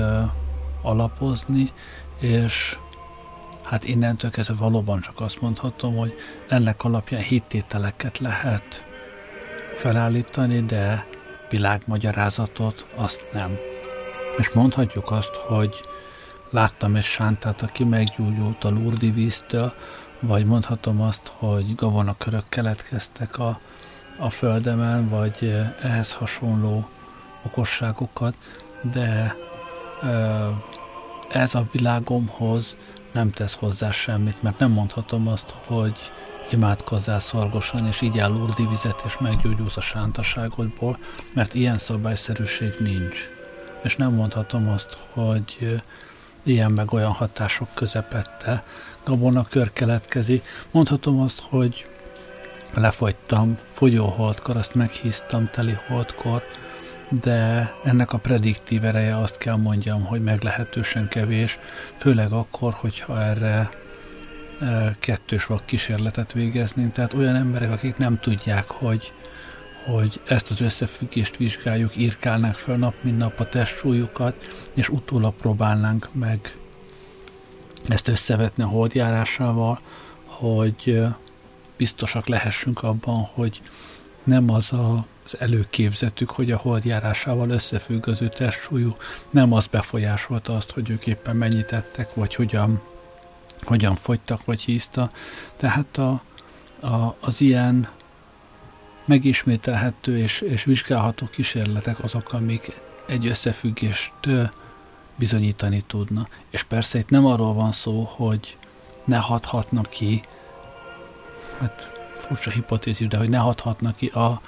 alapozni, 0.81 1.71
és 2.19 2.77
hát 3.63 3.85
innentől 3.85 4.31
kezdve 4.31 4.55
valóban 4.55 5.01
csak 5.01 5.19
azt 5.19 5.41
mondhatom, 5.41 5.95
hogy 5.95 6.13
ennek 6.47 6.83
alapján 6.83 7.21
hittételeket 7.21 8.17
lehet 8.17 8.85
felállítani, 9.75 10.59
de 10.59 11.05
világmagyarázatot 11.49 12.85
azt 12.95 13.23
nem. 13.33 13.57
És 14.37 14.49
mondhatjuk 14.49 15.11
azt, 15.11 15.35
hogy 15.35 15.75
láttam 16.51 16.95
egy 16.95 17.03
sántát, 17.03 17.61
aki 17.61 17.83
meggyógyult 17.83 18.63
a 18.63 18.69
lurdi 18.69 19.11
víztől, 19.11 19.73
vagy 20.19 20.45
mondhatom 20.45 21.01
azt, 21.01 21.31
hogy 21.37 21.75
gavonakörök 21.75 22.49
keletkeztek 22.49 23.39
a 23.39 23.59
a 24.19 24.29
földemen, 24.29 25.09
vagy 25.09 25.61
ehhez 25.81 26.13
hasonló 26.13 26.89
okosságokat, 27.45 28.35
de 28.91 29.35
ez 31.29 31.55
a 31.55 31.67
világomhoz 31.71 32.77
nem 33.11 33.31
tesz 33.31 33.53
hozzá 33.53 33.91
semmit, 33.91 34.41
mert 34.41 34.59
nem 34.59 34.71
mondhatom 34.71 35.27
azt, 35.27 35.53
hogy 35.65 36.11
imádkozzál 36.51 37.19
szorgosan, 37.19 37.85
és 37.87 38.01
így 38.01 38.19
áll 38.19 38.31
urdi 38.31 38.67
vizet, 38.67 39.01
és 39.05 39.17
meggyógyulsz 39.17 39.77
a 39.77 39.81
sántaságodból, 39.81 40.97
mert 41.33 41.53
ilyen 41.53 41.77
szabályszerűség 41.77 42.75
nincs. 42.79 43.29
És 43.83 43.95
nem 43.95 44.13
mondhatom 44.13 44.67
azt, 44.69 44.97
hogy 45.13 45.81
ilyen 46.43 46.71
meg 46.71 46.93
olyan 46.93 47.11
hatások 47.11 47.67
közepette 47.73 48.63
gabona 49.03 49.45
kör 49.49 49.73
keletkezik. 49.73 50.43
Mondhatom 50.71 51.19
azt, 51.19 51.39
hogy 51.39 51.85
lefogytam, 52.73 53.57
fogyóholdkor, 53.71 54.57
azt 54.57 54.75
meghíztam 54.75 55.49
teli 55.49 55.77
holdkor, 55.87 56.43
de 57.09 57.71
ennek 57.83 58.13
a 58.13 58.17
prediktív 58.17 58.85
ereje 58.85 59.17
azt 59.17 59.37
kell 59.37 59.55
mondjam, 59.55 60.05
hogy 60.05 60.23
meglehetősen 60.23 61.07
kevés, 61.07 61.59
főleg 61.97 62.31
akkor, 62.31 62.73
hogyha 62.73 63.21
erre 63.21 63.69
e, 64.59 64.95
kettős 64.99 65.45
vak 65.45 65.65
kísérletet 65.65 66.31
végezni. 66.31 66.89
Tehát 66.91 67.13
olyan 67.13 67.35
emberek, 67.35 67.71
akik 67.71 67.97
nem 67.97 68.19
tudják, 68.19 68.67
hogy, 68.67 69.13
hogy 69.85 70.21
ezt 70.25 70.51
az 70.51 70.61
összefüggést 70.61 71.37
vizsgáljuk, 71.37 71.97
írkálnánk 71.97 72.55
fel 72.55 72.77
nap, 72.77 72.93
mint 73.01 73.17
nap 73.17 73.39
a 73.39 73.49
testsúlyukat, 73.49 74.35
és 74.75 74.89
utólag 74.89 75.33
próbálnánk 75.33 76.09
meg 76.13 76.55
ezt 77.87 78.07
összevetni 78.07 78.63
a 78.63 78.67
holdjárásával, 78.67 79.79
hogy 80.25 81.01
biztosak 81.77 82.27
lehessünk 82.27 82.83
abban, 82.83 83.23
hogy 83.33 83.61
nem 84.23 84.49
az 84.49 84.73
a, 84.73 85.05
az 85.25 85.35
előképzetük, 85.39 86.29
hogy 86.29 86.51
a 86.51 86.57
holdjárásával 86.57 87.49
összefügg 87.49 88.07
az 88.07 88.21
ő 88.21 88.29
testsúlyú, 88.29 88.95
nem 89.29 89.53
az 89.53 89.67
befolyásolta 89.67 90.55
azt, 90.55 90.71
hogy 90.71 90.89
ők 90.89 91.07
éppen 91.07 91.35
mennyit 91.35 91.71
ettek, 91.71 92.13
vagy 92.13 92.35
hogyan, 92.35 92.81
hogyan 93.63 93.95
fogytak, 93.95 94.45
vagy 94.45 94.61
hízta. 94.61 95.09
Tehát 95.57 95.97
a, 95.97 96.21
a, 96.87 97.15
az 97.19 97.41
ilyen 97.41 97.89
megismételhető 99.11 100.17
és, 100.17 100.41
és 100.41 100.63
vizsgálható 100.63 101.25
kísérletek 101.25 102.03
azok, 102.03 102.33
amik 102.33 102.81
egy 103.07 103.27
összefüggést 103.27 104.13
bizonyítani 105.15 105.81
tudna. 105.87 106.27
És 106.49 106.63
persze 106.63 106.99
itt 106.99 107.09
nem 107.09 107.25
arról 107.25 107.53
van 107.53 107.71
szó, 107.71 108.03
hogy 108.03 108.57
ne 109.05 109.17
hathatnak 109.17 109.89
ki 109.89 110.21
hát 111.59 111.91
furcsa 112.19 112.49
hipotézis, 112.49 113.07
de 113.07 113.17
hogy 113.17 113.29
ne 113.29 113.37
hathatnak 113.37 113.95
ki 113.95 114.07
a, 114.07 114.41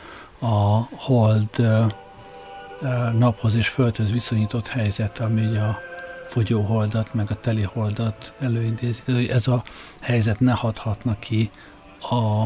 a 0.45 0.87
hold 0.95 1.49
naphoz 3.17 3.55
és 3.55 3.67
földhöz 3.67 4.11
viszonyított 4.11 4.67
helyzet, 4.67 5.19
ami 5.19 5.57
a 5.57 5.79
fogyóholdat, 6.27 7.13
meg 7.13 7.31
a 7.31 7.39
teliholdat 7.39 8.33
előidézi. 8.39 9.01
De 9.05 9.13
hogy 9.13 9.27
ez 9.27 9.47
a 9.47 9.63
helyzet 10.01 10.39
ne 10.39 10.51
hathatna 10.51 11.19
ki 11.19 11.49
a 11.99 12.45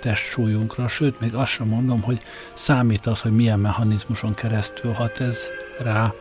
testsúlyunkra, 0.00 0.88
sőt, 0.88 1.20
még 1.20 1.34
azt 1.34 1.50
sem 1.50 1.66
mondom, 1.66 2.02
hogy 2.02 2.20
számít 2.52 3.06
az, 3.06 3.20
hogy 3.20 3.32
milyen 3.32 3.58
mechanizmuson 3.58 4.34
keresztül 4.34 4.92
hat 4.92 5.20
ez 5.20 5.38
rá. 5.78 6.12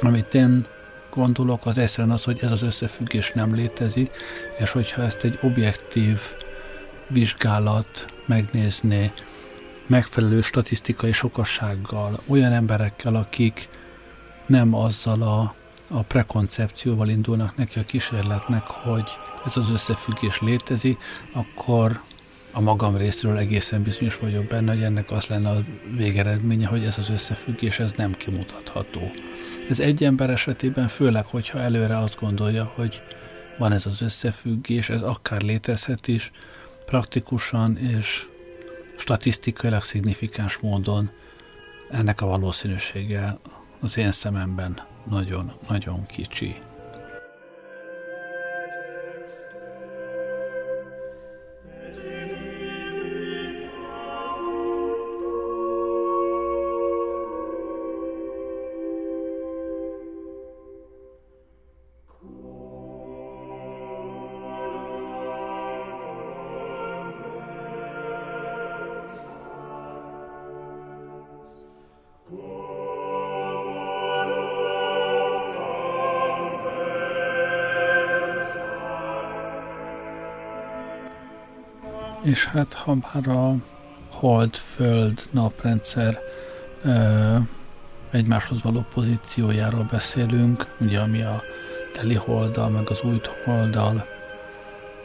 Amit 0.00 0.34
én 0.34 0.66
gondolok, 1.10 1.66
az 1.66 1.78
egyszerűen 1.78 2.14
az, 2.14 2.24
hogy 2.24 2.38
ez 2.42 2.52
az 2.52 2.62
összefüggés 2.62 3.32
nem 3.34 3.54
létezik, 3.54 4.10
és 4.58 4.70
hogyha 4.70 5.02
ezt 5.02 5.24
egy 5.24 5.38
objektív 5.42 6.20
vizsgálat 7.08 8.06
megnézni 8.26 9.12
megfelelő 9.86 10.40
statisztikai 10.40 11.12
sokassággal, 11.12 12.18
olyan 12.26 12.52
emberekkel, 12.52 13.14
akik 13.14 13.68
nem 14.46 14.74
azzal 14.74 15.22
a, 15.22 15.54
a 15.90 16.02
prekoncepcióval 16.02 17.08
indulnak 17.08 17.56
neki 17.56 17.78
a 17.78 17.84
kísérletnek, 17.84 18.66
hogy 18.66 19.10
ez 19.44 19.56
az 19.56 19.70
összefüggés 19.70 20.40
létezik, 20.40 20.98
akkor 21.32 22.00
a 22.52 22.60
magam 22.60 22.96
részéről 22.96 23.36
egészen 23.38 23.82
bizonyos 23.82 24.18
vagyok 24.18 24.44
benne, 24.44 24.72
hogy 24.72 24.82
ennek 24.82 25.10
az 25.10 25.26
lenne 25.26 25.50
a 25.50 25.60
végeredménye, 25.96 26.66
hogy 26.66 26.84
ez 26.84 26.98
az 26.98 27.10
összefüggés 27.10 27.78
ez 27.78 27.92
nem 27.92 28.12
kimutatható. 28.12 29.10
Ez 29.68 29.80
egy 29.80 30.04
ember 30.04 30.30
esetében 30.30 30.88
főleg, 30.88 31.26
hogyha 31.26 31.58
előre 31.58 31.98
azt 31.98 32.20
gondolja, 32.20 32.64
hogy 32.64 33.02
van 33.58 33.72
ez 33.72 33.86
az 33.86 34.02
összefüggés, 34.02 34.90
ez 34.90 35.02
akár 35.02 35.42
létezhet 35.42 36.08
is, 36.08 36.30
praktikusan 36.84 37.76
és 37.76 38.26
statisztikailag 38.96 39.82
szignifikáns 39.82 40.58
módon 40.58 41.10
ennek 41.90 42.20
a 42.20 42.26
valószínűsége 42.26 43.38
az 43.80 43.96
én 43.96 44.12
szememben 44.12 44.80
nagyon-nagyon 45.10 46.06
kicsi. 46.06 46.54
És 82.32 82.46
hát 82.46 82.72
ha 82.72 82.94
már 82.94 83.28
a 83.28 83.54
hold-föld 84.10 85.26
naprendszer 85.30 86.18
ö, 86.82 87.36
egymáshoz 88.10 88.62
való 88.62 88.84
pozíciójáról 88.94 89.86
beszélünk, 89.90 90.66
ugye 90.80 91.00
ami 91.00 91.22
a 91.22 91.42
teli 91.94 92.14
holdal, 92.14 92.68
meg 92.68 92.90
az 92.90 93.02
új 93.02 93.20
holdal 93.44 94.06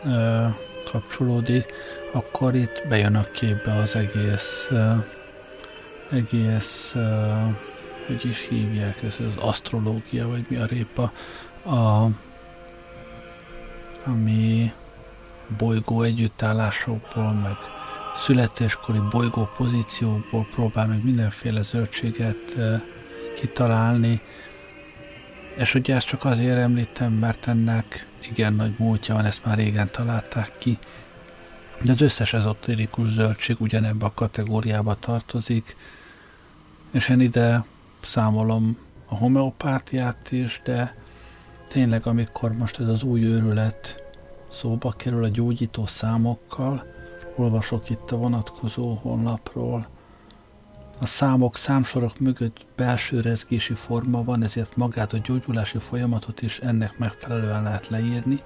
ö, 0.04 0.46
kapcsolódik, 0.92 1.66
akkor 2.14 2.56
itt 2.56 2.84
bejön 2.90 3.16
a 3.16 3.24
képbe 3.24 3.74
az 3.74 3.96
egész 3.96 4.68
ö, 4.70 4.92
egész 6.12 6.92
ö, 6.96 7.32
hogy 8.06 8.26
is 8.26 8.48
hívják 8.48 9.04
ez 9.04 9.20
az 9.20 9.36
asztrológia, 9.36 10.28
vagy 10.28 10.46
mi 10.50 10.56
a 10.56 10.66
répa, 10.66 11.12
a, 11.64 12.10
ami 14.06 14.74
bolygó 15.58 16.02
együttállásokból, 16.02 17.32
meg 17.32 17.56
születéskori 18.16 19.00
bolygó 19.10 19.50
pozíciókból 19.58 20.48
próbál 20.52 20.88
meg 20.88 21.04
mindenféle 21.04 21.62
zöldséget 21.62 22.58
kitalálni, 23.36 24.22
és 25.56 25.74
ugye 25.74 25.96
ezt 25.96 26.08
csak 26.08 26.26
azért 26.26 26.58
említem, 26.58 27.14
mert 27.14 27.48
ennek 27.48 28.08
igen 28.30 28.54
nagy 28.54 28.76
múltja 28.78 29.16
van, 29.16 29.26
ezt 29.26 29.46
már 29.46 29.58
régen 29.58 29.92
találták 29.92 30.52
ki, 30.58 30.78
de 31.82 31.92
az 31.92 32.02
összes 32.02 32.34
ezotérikus 32.34 33.10
zöldség 33.10 33.56
ugyanebbe 33.60 34.06
a 34.06 34.14
kategóriába 34.14 34.96
tartozik, 34.96 35.76
és 36.92 37.10
én 37.10 37.20
ide 37.20 37.66
számolom 38.02 38.78
a 39.06 39.16
homeopátiát 39.16 40.32
is, 40.32 40.62
de 40.64 40.96
tényleg 41.68 42.08
amikor 42.08 42.52
most 42.52 42.80
ez 42.80 42.90
az 42.90 43.04
új 43.04 43.24
őrület 43.24 44.07
szóba 44.58 44.92
kerül 44.92 45.24
a 45.24 45.28
gyógyító 45.28 45.86
számokkal, 45.86 46.84
olvasok 47.36 47.90
itt 47.90 48.12
a 48.12 48.18
vonatkozó 48.18 48.94
honlapról, 48.94 49.88
a 51.00 51.06
számok, 51.06 51.56
számsorok 51.56 52.20
mögött 52.20 52.66
belső 52.76 53.22
rezgési 53.22 53.74
forma 53.74 54.24
van, 54.24 54.44
ezért 54.44 54.76
magát 54.76 55.14
a 55.14 55.18
gyógyulási 55.18 55.78
folyamatot 55.78 56.42
is 56.42 56.60
ennek 56.60 56.98
megfelelően 56.98 57.64
lehet 57.64 57.88
leírni. 57.88 58.42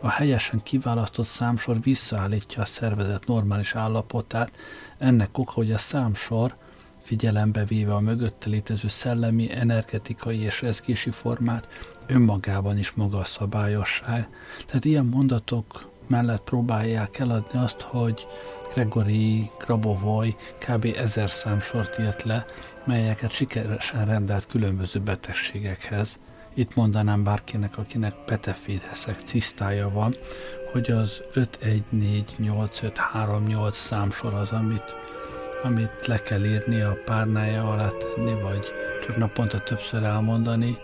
A 0.00 0.08
helyesen 0.08 0.62
kiválasztott 0.62 1.26
számsor 1.26 1.80
visszaállítja 1.80 2.62
a 2.62 2.66
szervezet 2.66 3.26
normális 3.26 3.74
állapotát. 3.74 4.50
Ennek 4.98 5.38
oka, 5.38 5.52
hogy 5.52 5.72
a 5.72 5.78
számsor 5.78 6.56
figyelembe 7.02 7.64
véve 7.64 7.94
a 7.94 8.00
mögötte 8.00 8.48
létező 8.48 8.88
szellemi, 8.88 9.52
energetikai 9.52 10.38
és 10.38 10.62
rezgési 10.62 11.10
formát, 11.10 11.68
önmagában 12.06 12.78
is 12.78 12.92
maga 12.92 13.18
a 13.18 13.24
szabályosság. 13.24 14.28
Tehát 14.66 14.84
ilyen 14.84 15.06
mondatok 15.06 15.90
mellett 16.06 16.42
próbálják 16.42 17.18
eladni 17.18 17.58
azt, 17.58 17.80
hogy 17.80 18.26
Gregory 18.74 19.50
Grabovoi 19.58 20.36
kb. 20.68 20.94
ezer 20.96 21.30
számsort 21.30 21.98
írt 21.98 22.22
le, 22.22 22.44
melyeket 22.84 23.30
sikeresen 23.30 24.06
rendelt 24.06 24.46
különböző 24.46 25.00
betegségekhez. 25.00 26.20
Itt 26.54 26.74
mondanám 26.74 27.24
bárkinek, 27.24 27.78
akinek 27.78 28.14
petefédeszek 28.24 29.16
cisztája 29.24 29.90
van, 29.90 30.16
hogy 30.72 30.90
az 30.90 31.22
5148538 31.34 33.70
számsor 33.70 34.34
az, 34.34 34.50
amit 34.50 34.96
amit 35.62 36.06
le 36.06 36.18
kell 36.18 36.44
írni 36.44 36.80
a 36.80 36.98
párnája 37.04 37.70
alá 37.70 37.88
tenni, 37.88 38.42
vagy 38.42 38.66
csak 39.02 39.16
naponta 39.16 39.60
többször 39.60 40.02
elmondani, 40.02 40.78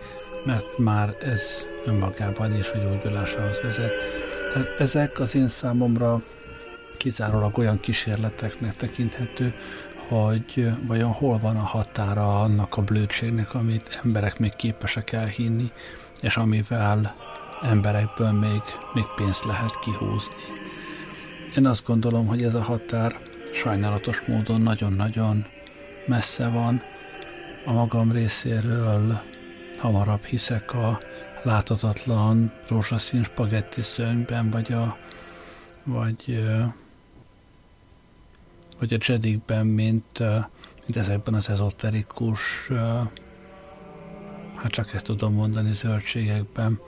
mert 0.48 0.78
már 0.78 1.16
ez 1.20 1.66
önmagában 1.84 2.56
is 2.56 2.70
a 2.70 2.78
gyógyulásához 2.78 3.60
vezet. 3.62 3.92
Tehát 4.52 4.80
ezek 4.80 5.20
az 5.20 5.34
én 5.34 5.48
számomra 5.48 6.22
kizárólag 6.96 7.58
olyan 7.58 7.80
kísérleteknek 7.80 8.76
tekinthető, 8.76 9.54
hogy 10.08 10.70
vajon 10.86 11.12
hol 11.12 11.38
van 11.38 11.56
a 11.56 11.62
határa 11.62 12.40
annak 12.40 12.76
a 12.76 12.82
blödségnek, 12.82 13.54
amit 13.54 14.00
emberek 14.04 14.38
még 14.38 14.56
képesek 14.56 15.12
elhinni, 15.12 15.72
és 16.20 16.36
amivel 16.36 17.14
emberekből 17.62 18.30
még, 18.30 18.62
még 18.94 19.06
pénzt 19.16 19.44
lehet 19.44 19.78
kihúzni. 19.78 20.34
Én 21.56 21.66
azt 21.66 21.86
gondolom, 21.86 22.26
hogy 22.26 22.42
ez 22.42 22.54
a 22.54 22.62
határ 22.62 23.18
sajnálatos 23.52 24.22
módon 24.26 24.60
nagyon-nagyon 24.60 25.46
messze 26.06 26.48
van. 26.48 26.82
A 27.64 27.72
magam 27.72 28.12
részéről 28.12 29.20
hamarabb 29.78 30.24
hiszek 30.24 30.74
a 30.74 30.98
láthatatlan 31.42 32.52
rózsaszín 32.68 33.24
spagetti 33.24 33.82
szönyben, 33.82 34.50
vagy 34.50 34.72
a 34.72 34.96
vagy, 35.88 36.48
vagy 38.78 38.94
a 38.94 38.98
Jedikben, 39.00 39.66
mint, 39.66 40.18
mint 40.86 40.96
ezekben 40.96 41.34
az 41.34 41.50
ezoterikus, 41.50 42.68
hát 44.54 44.70
csak 44.70 44.94
ezt 44.94 45.04
tudom 45.04 45.34
mondani, 45.34 45.72
zöldségekben. 45.72 46.80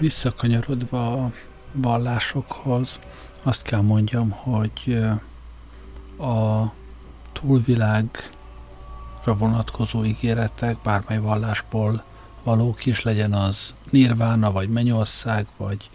Visszakanyarodva 0.00 1.12
a 1.12 1.32
vallásokhoz, 1.72 2.98
azt 3.42 3.62
kell 3.62 3.80
mondjam, 3.80 4.30
hogy 4.30 4.98
a 6.18 6.64
túlvilágra 7.32 8.20
vonatkozó 9.24 10.04
ígéretek, 10.04 10.76
bármely 10.82 11.18
vallásból 11.18 12.04
valók 12.42 12.86
is, 12.86 13.02
legyen 13.02 13.32
az 13.32 13.74
Nirvána, 13.90 14.52
vagy 14.52 14.68
Mennyország, 14.68 15.46
vagy, 15.56 15.90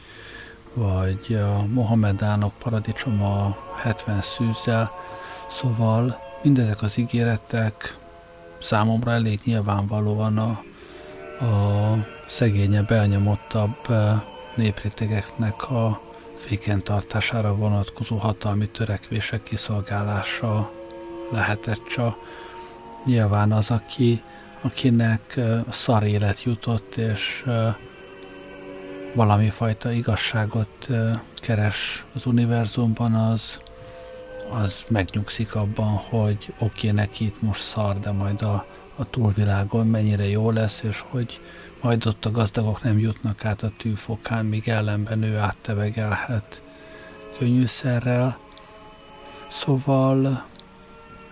vagy 0.73 1.33
a 1.33 1.65
Mohamedánok 1.65 2.53
paradicsoma 2.53 3.57
70 3.75 4.21
szűzzel, 4.21 4.91
szóval 5.49 6.19
mindezek 6.43 6.81
az 6.81 6.97
ígéretek 6.97 7.97
számomra 8.59 9.11
elég 9.11 9.39
nyilvánvalóan 9.43 10.37
a, 10.37 10.63
a 11.45 12.13
szegényebb, 12.27 12.91
elnyomottabb 12.91 13.77
néprétegeknek 14.55 15.71
a 15.71 16.01
féken 16.35 16.83
tartására 16.83 17.55
vonatkozó 17.55 18.15
hatalmi 18.15 18.67
törekvések 18.67 19.43
kiszolgálása 19.43 20.71
lehetett 21.31 21.83
csak. 21.83 22.17
Nyilván 23.05 23.51
az, 23.51 23.71
aki, 23.71 24.21
akinek 24.61 25.39
szar 25.69 26.03
élet 26.03 26.43
jutott, 26.43 26.95
és 26.95 27.45
valami 29.13 29.49
fajta 29.49 29.91
igazságot 29.91 30.87
keres 31.35 32.05
az 32.13 32.25
univerzumban, 32.25 33.13
az, 33.13 33.59
az 34.49 34.85
megnyugszik 34.87 35.55
abban, 35.55 35.93
hogy 35.93 36.53
oké, 36.59 36.87
okay, 36.87 36.91
neki 36.91 37.25
itt 37.25 37.41
most 37.41 37.61
szar, 37.61 37.99
de 37.99 38.11
majd 38.11 38.41
a, 38.41 38.65
a 38.95 39.09
túlvilágon 39.09 39.87
mennyire 39.87 40.27
jó 40.27 40.51
lesz, 40.51 40.83
és 40.83 41.03
hogy 41.09 41.39
majd 41.85 42.05
ott 42.05 42.25
a 42.25 42.31
gazdagok 42.31 42.83
nem 42.83 42.99
jutnak 42.99 43.45
át 43.45 43.63
a 43.63 43.71
tűfokán, 43.77 44.45
míg 44.45 44.67
ellenben 44.67 45.23
ő 45.23 45.37
áttevegelhet 45.37 46.61
könnyűszerrel. 47.37 48.37
Szóval 49.47 50.45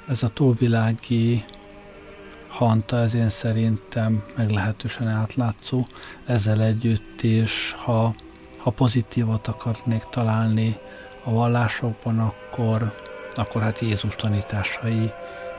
ez 0.07 0.23
a 0.23 0.27
túlvilági 0.27 1.45
hanta, 2.47 2.97
ez 2.97 3.13
én 3.13 3.29
szerintem 3.29 4.23
meglehetősen 4.35 5.07
átlátszó. 5.07 5.85
Ezzel 6.25 6.61
együtt 6.61 7.21
is, 7.21 7.75
ha, 7.77 8.15
ha 8.57 8.71
pozitívat 8.71 9.47
akarnék 9.47 10.03
találni 10.03 10.77
a 11.23 11.31
vallásokban, 11.31 12.19
akkor, 12.19 12.95
akkor 13.31 13.61
hát 13.61 13.79
Jézus 13.79 14.15
tanításai 14.15 15.11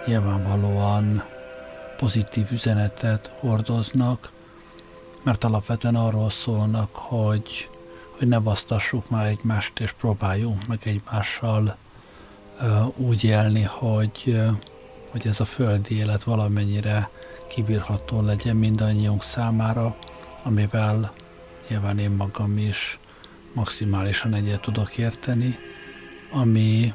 nyilvánvalóan 0.06 1.24
pozitív 1.96 2.46
üzenetet 2.52 3.30
hordoznak, 3.38 4.32
mert 5.24 5.44
alapvetően 5.44 5.94
arról 5.94 6.30
szólnak, 6.30 6.96
hogy, 6.96 7.68
hogy 8.18 8.28
ne 8.28 8.38
basztassuk 8.38 9.10
már 9.10 9.26
egymást, 9.26 9.80
és 9.80 9.92
próbáljunk 9.92 10.66
meg 10.66 10.80
egymással 10.84 11.76
uh, 12.60 12.98
úgy 12.98 13.24
élni, 13.24 13.62
hogy, 13.62 14.22
uh, 14.26 14.48
hogy 15.10 15.26
ez 15.26 15.40
a 15.40 15.44
földi 15.44 15.96
élet 15.96 16.22
valamennyire 16.22 17.10
kibírható 17.48 18.20
legyen 18.20 18.56
mindannyiunk 18.56 19.22
számára, 19.22 19.96
amivel 20.42 21.12
nyilván 21.68 21.98
én 21.98 22.10
magam 22.10 22.58
is 22.58 22.98
maximálisan 23.54 24.34
egyet 24.34 24.60
tudok 24.60 24.96
érteni, 24.96 25.58
ami 26.32 26.94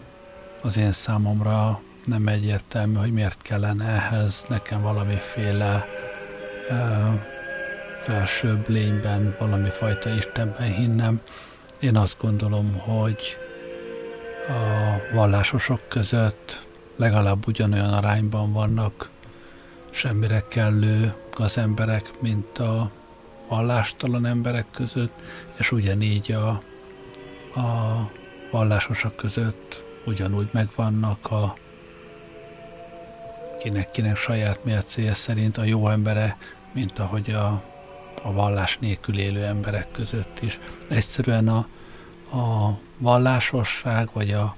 az 0.61 0.77
én 0.77 0.91
számomra 0.91 1.81
nem 2.03 2.27
egyértelmű, 2.27 2.95
hogy 2.95 3.13
miért 3.13 3.41
kellene 3.41 3.85
ehhez 3.85 4.45
nekem 4.47 4.81
valamiféle 4.81 5.85
uh, 6.69 7.37
felsőbb 8.09 8.69
lényben, 8.69 9.35
valami 9.39 9.69
fajta 9.69 10.09
Istenben 10.09 10.73
hinnem. 10.73 11.21
Én 11.79 11.95
azt 11.95 12.17
gondolom, 12.21 12.79
hogy 12.79 13.37
a 14.47 15.15
vallásosok 15.15 15.87
között 15.87 16.67
legalább 16.95 17.47
ugyanolyan 17.47 17.93
arányban 17.93 18.53
vannak 18.53 19.09
semmire 19.89 20.43
kellő 20.47 21.13
gazemberek, 21.35 22.11
mint 22.21 22.57
a 22.57 22.91
vallástalan 23.47 24.25
emberek 24.25 24.65
között, 24.71 25.13
és 25.57 25.71
ugyanígy 25.71 26.31
a, 26.31 26.47
a 27.59 28.11
vallásosok 28.51 29.15
között 29.15 29.83
ugyanúgy 30.05 30.49
megvannak 30.51 31.31
a 31.31 31.57
kinek-kinek 33.59 34.15
saját 34.15 34.63
mércéje 34.63 35.13
szerint 35.13 35.57
a 35.57 35.63
jó 35.63 35.89
embere, 35.89 36.37
mint 36.73 36.99
ahogy 36.99 37.29
a, 37.29 37.63
a 38.23 38.33
vallás 38.33 38.77
nélkül 38.77 39.19
élő 39.19 39.43
emberek 39.43 39.91
között 39.91 40.39
is. 40.41 40.59
Egyszerűen 40.89 41.47
a, 41.47 41.67
a 42.37 42.77
vallásosság, 42.97 44.09
vagy 44.13 44.31
a, 44.31 44.55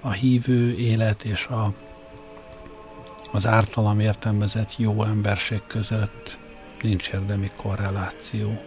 a 0.00 0.10
hívő 0.10 0.76
élet 0.76 1.24
és 1.24 1.46
a, 1.46 1.72
az 3.32 3.46
ártalam 3.46 4.00
értelmezett 4.00 4.78
jó 4.78 5.04
emberség 5.04 5.62
között 5.66 6.38
nincs 6.82 7.08
érdemi 7.08 7.50
korreláció. 7.56 8.60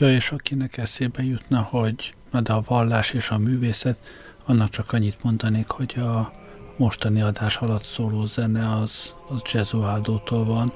Ja, 0.00 0.10
és 0.10 0.30
akinek 0.30 0.76
eszébe 0.76 1.22
jutna, 1.22 1.60
hogy 1.60 2.14
na 2.30 2.40
de 2.40 2.52
a 2.52 2.62
vallás 2.66 3.12
és 3.12 3.30
a 3.30 3.38
művészet, 3.38 3.96
annak 4.44 4.68
csak 4.68 4.92
annyit 4.92 5.22
mondanék, 5.22 5.68
hogy 5.68 5.98
a 5.98 6.32
mostani 6.76 7.20
adás 7.22 7.56
alatt 7.56 7.82
szóló 7.82 8.24
zene 8.24 8.72
az, 8.74 9.14
az 9.28 9.42
Gesualdo-tól 9.52 10.44
van, 10.44 10.72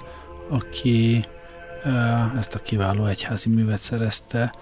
aki 0.49 1.27
ezt 2.39 2.55
a 2.55 2.59
kiváló 2.59 3.07
egyházi 3.07 3.49
művet 3.49 3.81
szerezte, 3.81 4.55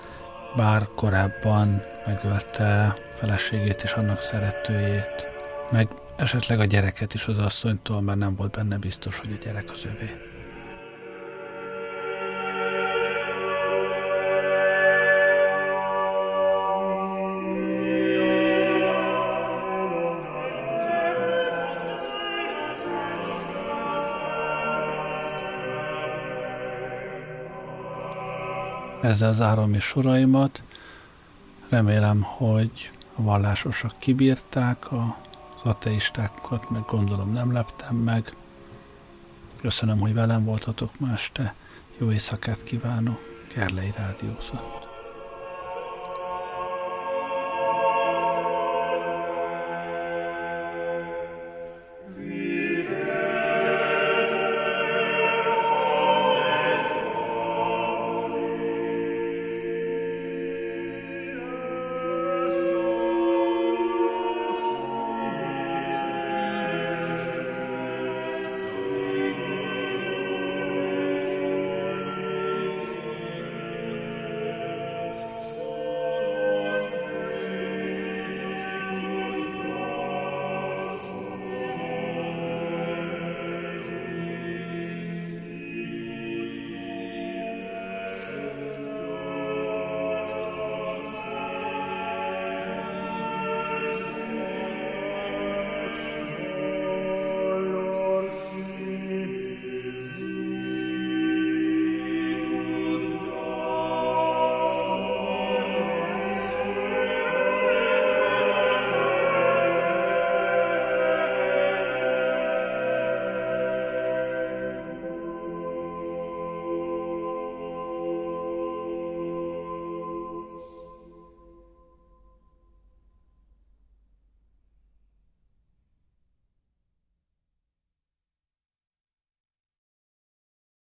bár 0.57 0.89
korábban 0.95 1.83
megölte 2.07 2.97
feleségét 3.15 3.83
és 3.83 3.93
annak 3.93 4.21
szeretőjét, 4.21 5.27
meg 5.73 5.89
esetleg 6.17 6.61
a 6.61 6.65
gyereket 6.65 7.15
is 7.15 7.27
az 7.27 7.39
asszonytól, 7.39 8.01
mert 8.01 8.19
nem 8.19 8.35
volt 8.35 8.57
benne 8.57 8.77
biztos, 8.77 9.19
hogy 9.19 9.39
a 9.41 9.45
gyerek 9.45 9.71
az 9.71 9.85
övé. 9.85 10.32
Ezzel 29.03 29.33
zárom 29.33 29.75
is 29.75 29.85
soraimat. 29.85 30.63
Remélem, 31.69 32.23
hogy 32.23 32.91
a 33.15 33.23
vallásosok 33.23 33.93
kibírták, 33.99 34.93
az 34.93 35.63
ateistákat 35.63 36.71
meg 36.71 36.83
gondolom 36.87 37.33
nem 37.33 37.53
leptem 37.53 37.97
meg. 37.97 38.35
Köszönöm, 39.61 39.99
hogy 39.99 40.15
velem 40.15 40.45
voltatok 40.45 40.99
ma 40.99 41.13
este. 41.13 41.55
Jó 41.99 42.11
éjszakát 42.11 42.63
kívánok. 42.63 43.19
Gerlei 43.55 43.93
Rádiózott. 43.97 44.72